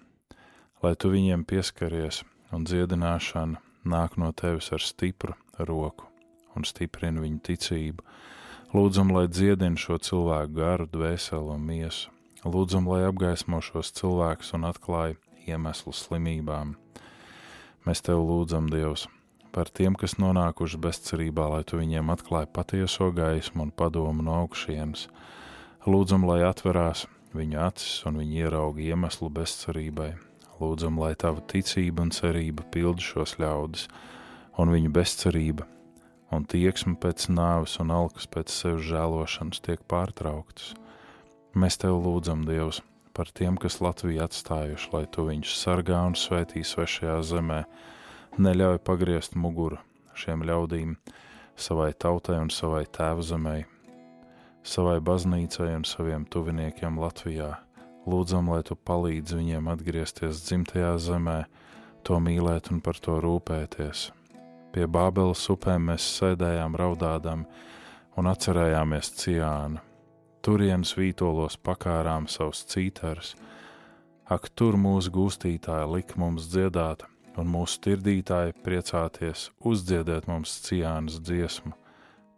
lai 0.82 0.96
tu 0.98 1.12
viņiem 1.12 1.44
pieskaries 1.46 2.24
un 2.52 2.66
dziedināšana 2.68 3.60
nāk 3.88 4.18
no 4.20 4.30
tevis 4.36 4.70
ar 4.72 4.84
stipru 4.84 5.34
roku 5.58 6.08
un 6.56 6.66
stiprina 6.68 7.22
viņu 7.22 7.40
ticību. 7.48 8.04
Lūdzam, 8.72 9.12
lai 9.12 9.26
dziedina 9.28 9.80
šo 9.80 9.98
cilvēku 10.00 10.56
garu, 10.56 10.88
dvēseli 10.92 11.52
un 11.54 11.64
miesu. 11.68 12.12
Lūdzam, 12.44 12.88
lai 12.88 13.04
apgaismo 13.06 13.60
šos 13.62 13.92
cilvēkus 13.98 14.54
un 14.56 14.66
atklāja 14.68 15.18
iemeslu 15.46 15.92
slimībām. 15.94 16.76
Mēs 17.86 18.02
tev 18.06 18.22
lūdzam, 18.24 18.70
Dievs, 18.72 19.06
par 19.54 19.70
tiem, 19.70 19.96
kas 19.98 20.16
nonākuši 20.18 20.80
bezcerībā, 20.82 21.48
lai 21.52 21.62
tu 21.68 21.80
viņiem 21.80 22.12
atklāji 22.14 22.50
patieso 22.54 23.10
gaismu 23.14 23.68
un 23.68 23.72
padomu 23.76 24.24
no 24.24 24.40
augšienes. 24.42 25.08
Lūdzam, 25.86 26.26
lai 26.28 26.42
atverās 26.46 27.06
viņu 27.36 27.62
acis 27.68 28.02
un 28.08 28.20
viņi 28.22 28.44
ierauga 28.44 28.84
iemeslu 28.92 29.32
bezcerībai. 29.34 30.12
Lūdzam, 30.60 30.98
lai 31.00 31.14
tava 31.18 31.40
ticība 31.40 32.04
un 32.04 32.12
cerība 32.14 32.66
pildi 32.74 33.04
šos 33.04 33.38
ļaudis, 33.40 33.88
un 34.60 34.72
viņu 34.74 34.92
bezcerība 34.92 35.66
un 36.32 36.46
tieksme 36.48 36.96
pēc 37.00 37.28
nāves 37.32 37.76
un 37.82 37.92
alkas 37.92 38.26
pēc 38.30 38.52
sevis 38.52 38.86
žēlošanas 38.88 39.60
tiek 39.64 39.82
pārtrauktas. 39.88 40.72
Mēs 41.52 41.76
tev 41.82 41.98
lūdzam, 42.00 42.46
Dievs, 42.48 42.80
par 43.12 43.28
tiem, 43.36 43.58
kas 43.60 43.80
Latviju 43.84 44.22
atstājuši, 44.24 44.88
lai 44.94 45.04
tu 45.12 45.26
viņus 45.28 45.56
sargā 45.60 46.00
un 46.08 46.16
svētī 46.16 46.64
svešajā 46.64 47.18
zemē, 47.28 47.60
neļauj 48.40 48.80
pagriezt 48.86 49.36
muguru 49.36 49.80
šiem 50.16 50.44
ļaudīm, 50.48 50.96
savai 51.56 51.92
tautai 51.92 52.40
un 52.40 52.48
savai 52.52 52.86
tēva 52.88 53.24
zemē, 53.24 53.58
savai 54.64 54.98
baznīcai 55.04 55.74
un 55.76 55.84
saviem 55.88 56.24
tuviniekiem 56.24 56.96
Latvijā. 57.00 57.58
Lūdzam, 58.02 58.48
lai 58.50 58.62
tu 58.66 58.74
palīdzi 58.74 59.38
viņiem 59.38 59.68
atgriezties 59.70 60.42
dzimtajā 60.48 60.96
zemē, 60.98 61.44
to 62.02 62.18
mīlēt 62.18 62.72
un 62.74 62.80
par 62.82 62.98
to 62.98 63.20
rūpēties. 63.22 64.08
Pie 64.72 64.88
Bābeles 64.90 65.44
upēm 65.52 65.90
mēs 65.92 66.08
sēdējām 66.18 66.74
raudādam 66.80 67.44
un 68.18 68.28
atcerējāmies 68.30 69.12
ciānu. 69.20 69.82
Turienes 70.42 70.96
vītolos 70.98 71.54
pakārām 71.62 72.26
savus 72.26 72.64
cītars, 72.66 73.36
ak, 74.26 74.48
tur 74.58 74.74
mūsu 74.80 75.12
gūstītāja 75.14 75.86
lika 75.86 76.18
mums 76.18 76.48
dziedāt, 76.50 77.04
un 77.38 77.48
mūsu 77.52 77.78
tirdītāji 77.86 78.56
priecāties, 78.64 79.50
uzdziedēt 79.62 80.26
mums 80.26 80.56
ciānas 80.66 81.20
dziesmu. 81.22 81.76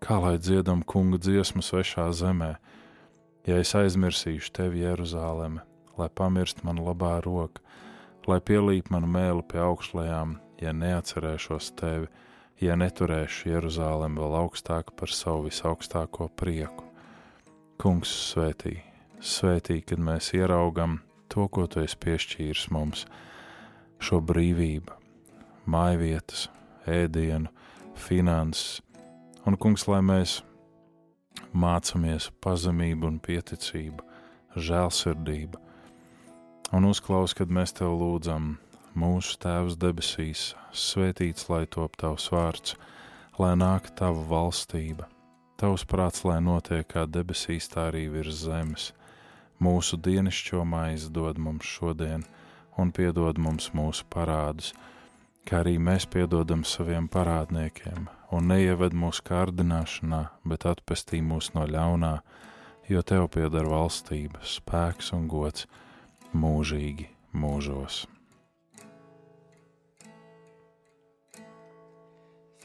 Kā 0.04 0.18
lai 0.20 0.36
dziedam 0.36 0.82
kunga 0.84 1.18
dziesmu 1.22 1.64
svešā 1.64 2.10
zemē, 2.12 2.54
ja 3.46 3.60
es 3.60 3.74
aizmirsīšu 3.76 4.52
tevi 4.56 4.84
Jeruzāleme, 4.84 5.64
lai 5.98 6.08
pamirst 6.08 6.64
man 6.64 6.80
labā 6.82 7.18
roka, 7.24 7.62
lai 8.26 8.40
pielīp 8.40 8.90
manu 8.92 9.10
mēlu 9.10 9.44
pie 9.46 9.60
augšlējām, 9.64 10.38
ja 10.62 10.72
neatcerēšos 10.72 11.72
tevi, 11.78 12.08
ja 12.62 12.76
neturēšu 12.78 13.50
Jeruzālem 13.52 14.16
vēl 14.18 14.38
augstāk 14.40 14.94
par 14.96 15.12
savu 15.12 15.48
visaugstāko 15.48 16.30
prieku. 16.38 16.86
Kungs 17.80 18.12
svētī, 18.30 18.78
svētī, 19.20 19.80
kad 19.84 20.00
mēs 20.00 20.30
ieraugam 20.36 21.00
to, 21.28 21.48
ko 21.48 21.66
tu 21.66 21.82
esi 21.82 21.98
piešķīris 22.00 22.68
mums, 22.72 23.04
šo 23.98 24.20
brīvību, 24.24 24.94
mājvietas, 25.70 26.48
ēdienu, 26.86 27.50
finanses, 27.98 28.80
un 29.44 29.58
kungs, 29.60 29.88
lai 29.90 30.00
mēs 30.04 30.40
mācāmies 31.54 32.30
pazemību 32.44 33.08
un 33.08 33.20
pieticību, 33.22 34.04
žēlsirdību, 34.56 35.60
un 36.74 36.86
uzklaus, 36.90 37.34
kad 37.38 37.50
mēs 37.50 37.74
tev 37.78 37.94
lūdzam, 38.00 38.54
mūsu 38.98 39.38
Tēvs 39.42 39.78
debesīs, 39.78 40.52
svētīts 40.70 41.48
lai 41.50 41.64
top 41.66 41.96
tavs 41.98 42.28
vārds, 42.34 42.76
lai 43.38 43.54
nāk 43.58 43.90
tava 43.98 44.22
valstība, 44.30 45.08
tavs 45.58 45.86
prāts, 45.90 46.24
lai 46.26 46.40
notiek 46.42 46.86
kā 46.90 47.06
debesīs, 47.06 47.68
tā 47.70 47.88
arī 47.90 48.06
virs 48.12 48.44
zemes. 48.46 48.92
Mūsu 49.62 49.98
dienascho 49.98 50.64
maizi 50.66 51.10
dod 51.14 51.38
mums 51.38 51.66
šodien, 51.66 52.24
un 52.78 52.90
piedod 52.94 53.38
mums 53.38 53.70
mūsu 53.74 54.06
parādus, 54.10 54.72
kā 55.46 55.62
arī 55.62 55.76
mēs 55.78 56.06
piedodam 56.10 56.64
saviem 56.66 57.06
parādniekiem, 57.10 58.08
un 58.34 58.48
neieved 58.50 58.94
mūsu 58.98 59.22
kārdināšanā, 59.28 60.20
bet 60.48 60.66
atpestī 60.68 61.20
mūs 61.24 61.52
no 61.54 61.64
ļaunā, 61.70 62.14
jo 62.90 63.02
tev 63.06 63.28
pieder 63.34 63.68
valstība, 63.70 64.42
spēks 64.44 65.12
un 65.16 65.28
gods 65.30 65.68
mūžīgi 66.34 67.08
mūžos. 67.34 68.04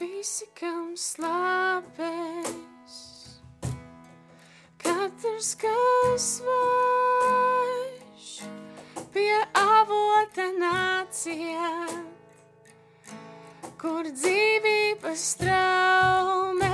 Visi, 0.00 0.46
kam 0.56 0.94
slāpēs, 0.96 2.52
katrs, 4.80 5.50
kas 5.60 6.30
vaiš, 6.46 8.30
pie 9.12 9.36
avota 9.60 10.48
nācijām 10.56 12.19
kur 13.80 14.04
dzīvības 14.12 15.22
traumes 15.40 16.64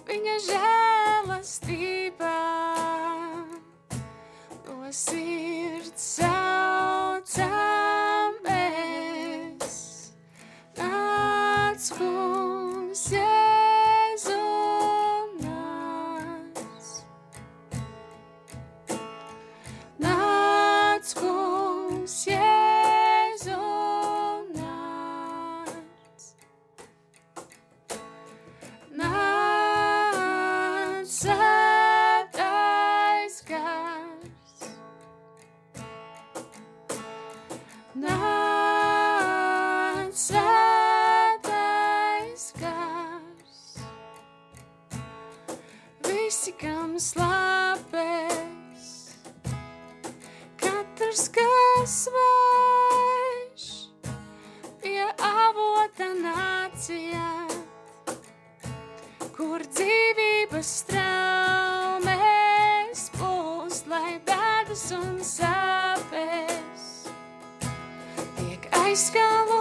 viņa 0.08 0.36
žēlastībā 0.48 2.40
no 4.64 4.78
sirds 5.04 6.06
saucamies. 6.22 7.77
Nāc, 37.98 38.14
svētais 40.14 41.54
gars. 42.62 43.82
Visi, 46.06 46.54
kam 46.62 47.00
slāpēs, 47.02 47.37
tiek 68.98 69.57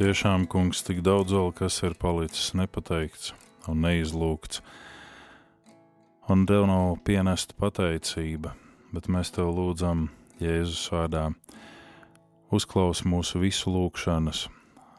Patiešām, 0.00 0.46
kungs, 0.48 0.78
tik 0.80 1.02
daudz 1.04 1.34
vēl 1.36 1.50
kas 1.52 1.74
ir 1.84 1.92
palicis 2.00 2.54
nepateikts 2.56 3.34
un 3.68 3.82
neizlūgts, 3.84 4.62
un 6.32 6.46
tev 6.48 6.62
nav 6.70 6.94
pienesta 7.04 7.52
pateicība, 7.60 8.54
bet 8.96 9.10
mēs 9.12 9.28
tev 9.36 9.50
lūdzam 9.52 10.06
Jēzus 10.40 10.86
vārdā. 10.94 11.26
Uzklaus 12.48 13.02
mūsu 13.04 13.42
visu 13.42 13.74
lūgšanas, 13.74 14.46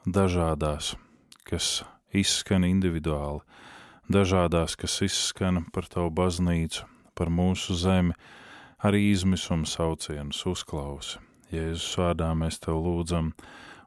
dažādās, 0.05 0.91
kas 1.49 1.71
izskan 2.13 2.69
individuāli, 2.69 3.41
dažādās, 4.05 4.77
kas 4.77 4.99
izskan 5.09 5.63
par 5.73 5.89
tavu 5.89 6.13
baznīcu, 6.21 6.85
par 7.17 7.33
mūsu 7.33 7.73
zemi, 7.73 8.13
arī 8.77 9.07
izmisuma 9.15 9.65
saucienus 9.65 10.45
uzklausi. 10.45 11.17
Jēzus 11.49 11.89
vārdā 11.97 12.29
mēs 12.37 12.61
tev 12.61 12.77
lūdzam 12.85 13.33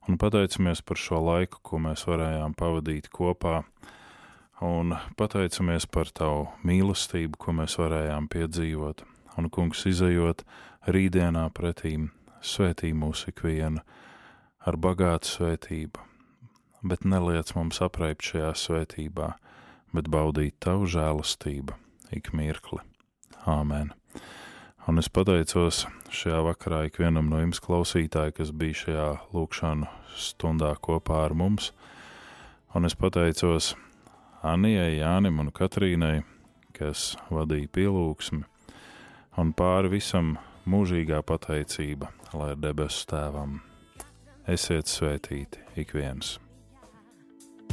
un 0.08 0.18
pateicamies 0.20 0.82
par 0.84 1.00
šo 1.00 1.20
laiku, 1.24 1.60
ko 1.62 1.80
mēs 1.82 2.04
varējām 2.08 2.54
pavadīt 2.58 3.08
kopā, 3.14 3.62
un 4.64 4.94
pateicamies 5.18 5.86
par 5.90 6.12
tavu 6.14 6.46
mīlestību, 6.66 7.38
ko 7.40 7.56
mēs 7.60 7.78
varējām 7.80 8.28
piedzīvot, 8.32 9.04
un 9.38 9.50
kungs 9.50 9.84
izējot 9.90 10.44
rītdienā 10.88 11.48
pretīm 11.56 12.10
svētī 12.44 12.92
mūsu 12.96 13.32
ikvienu 13.32 13.82
ar 14.64 14.78
bagātu 14.80 15.30
svētību, 15.32 16.04
bet 16.84 17.04
neliec 17.08 17.54
mums 17.56 17.80
apreipt 17.84 18.30
šajā 18.30 18.52
svētībā, 18.60 19.34
bet 19.96 20.08
baudīt 20.12 20.60
tavu 20.64 20.88
žēlastību 20.90 21.76
ik 22.14 22.32
mirkli. 22.36 22.80
Āmen! 23.48 23.92
Un 24.84 25.00
es 25.00 25.08
pateicos 25.08 25.86
šajā 26.12 26.42
vakarā 26.44 26.82
ikvienam 26.90 27.30
no 27.32 27.38
jums 27.40 27.60
klausītāji, 27.64 28.34
kas 28.36 28.50
bija 28.52 28.76
šajā 28.82 29.06
lūkšanu 29.32 29.88
stundā 30.20 30.74
kopā 30.76 31.22
ar 31.24 31.32
mums. 31.32 31.70
Un 32.76 32.84
es 32.84 32.96
pateicos 32.98 33.72
Anijai, 34.44 34.98
Jānim 34.98 35.40
un 35.40 35.48
Katrīnai, 35.56 36.18
kas 36.76 37.14
vadīja 37.32 37.72
pielūgsmi, 37.72 38.44
un 39.40 39.56
pāri 39.56 39.94
visam 39.96 40.34
mūžīgā 40.68 41.22
pateicība, 41.24 42.12
lai 42.36 42.52
ir 42.52 42.60
debesu 42.60 43.08
tēvam. 43.08 43.62
Esiet 44.44 44.92
svētīti 44.92 45.64
ik 45.80 45.96
viens! 45.96 46.36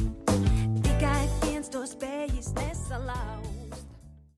nesalauzt. 0.00 0.61